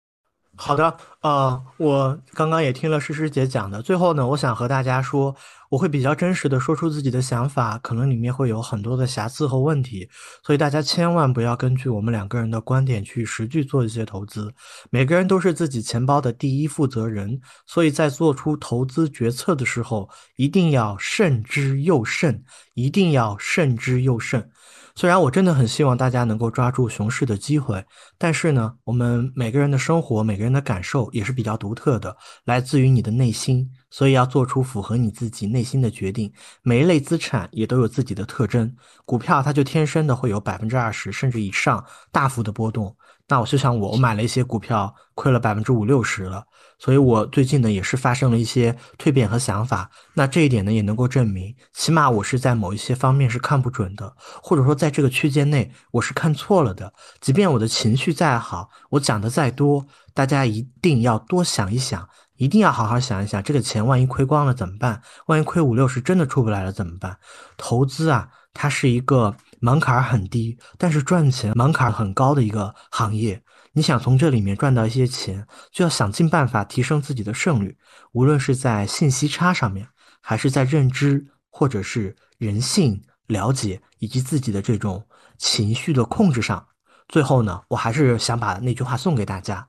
[0.55, 5.35] 好的，呃，我刚刚也听了诗诗姐讲的，最后呢，我想和大家说，
[5.69, 10.07] 我会比较真实的说出自己的想法，可能里面会有很多的瑕疵和问题，
[10.43, 14.53] 所以大家千万不要根据我们两个人的观点去实际做一些投资，
[14.91, 22.43] 每个人都是自己钱包的第一负责人，所以在做出投资决策的时候，一定要慎之又慎，
[22.75, 24.47] 一定要慎之又慎。
[24.95, 27.83] 虽然我真的很希望大家能够抓住熊市的机会，
[28.23, 32.15] 但是呢，我们每个人的生活、每个人的感受也是比较独特的，
[32.45, 36.31] 来自于你的内心，所以要做出符合你自己内心的决定。
[36.61, 42.95] 每一类资产也都有自己的特征，股票它就天生的会有百分之二十甚至以上大幅的波动。
[43.27, 46.45] 那我就像我，我买了一些股票，亏了百分之五六十了。
[46.77, 56.93] 所以我最近呢也是发生了一些蜕变和想法，那这一点呢也能够证明，起码我是在某一些方面是看不准的，或者说在这个区间内我是看错了的。
[57.21, 62.07] 即便我的情绪再好，我讲的再多，大家一定要多想一想，
[62.37, 65.01] 一定要好好想一想，这个钱万一亏光了怎么办？
[65.25, 67.17] 万一亏五六十真的出不来了怎么办？
[67.57, 73.41] 投资啊，它是一个门槛很低，但是赚钱门槛很高的一个行业。
[73.75, 77.75] 你想从这里面赚到一些钱，就要想尽办法提升自己的胜率，
[78.11, 79.87] 无论是在信息差上面，
[80.21, 85.03] 还是在认知，或者是人性了解以及自己的这种
[85.39, 86.63] 情绪的控制上。
[87.07, 89.67] 最后呢，我还是想把那句话送给大家：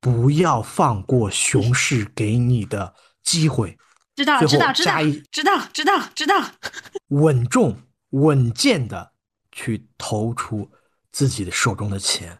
[0.00, 3.78] 不要放过熊市给你的机会。
[4.14, 5.00] 知道，知道，知道，
[5.30, 6.44] 知道，知道，知道。
[7.08, 7.76] 稳重、
[8.10, 9.12] 稳健的
[9.50, 10.70] 去投出
[11.10, 12.38] 自己的手中的钱。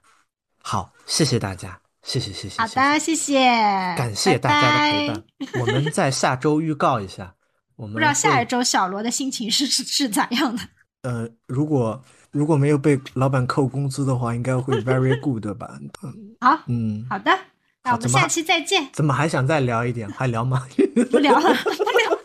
[0.59, 2.61] 好，谢谢大家，谢谢谢谢。
[2.61, 3.39] 好的，谢谢，
[3.97, 5.25] 感谢大家的陪伴。
[5.61, 7.35] 我们在下周预告一下，
[7.77, 10.63] 我们不知道下一周小罗的心情是是是咋样的。
[11.03, 15.79] 呃，如果如果没有被老板扣工资的话，应该会 very good 吧？
[16.03, 17.31] 嗯，好，嗯，好的，
[17.85, 18.89] 那我们下期再见。
[18.91, 20.09] 怎么还想再聊一点？
[20.09, 20.67] 还聊吗？
[21.11, 22.19] 不聊了， 不聊。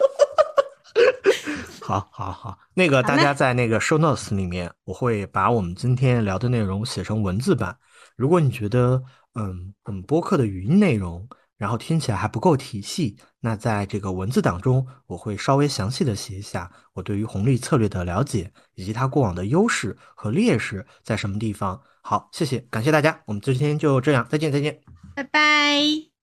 [1.82, 7.78] 好，好，好，那个大家在那个 show notes 里面，我会把我们今天聊的内容写成文字版。
[8.16, 9.04] 如果你觉得，
[9.36, 11.28] 嗯，我们播客的语音内容
[11.58, 13.18] 然后听起来还不够体系。
[13.40, 21.82] 那在这个文字档中，我会稍微详细的写一下我对于红利策略的了解，以及它过往的优势和劣势在什么地方。
[22.02, 24.80] 好，谢谢，感谢大家，我们今天就这样，再见，再见，
[25.16, 26.17] 拜拜。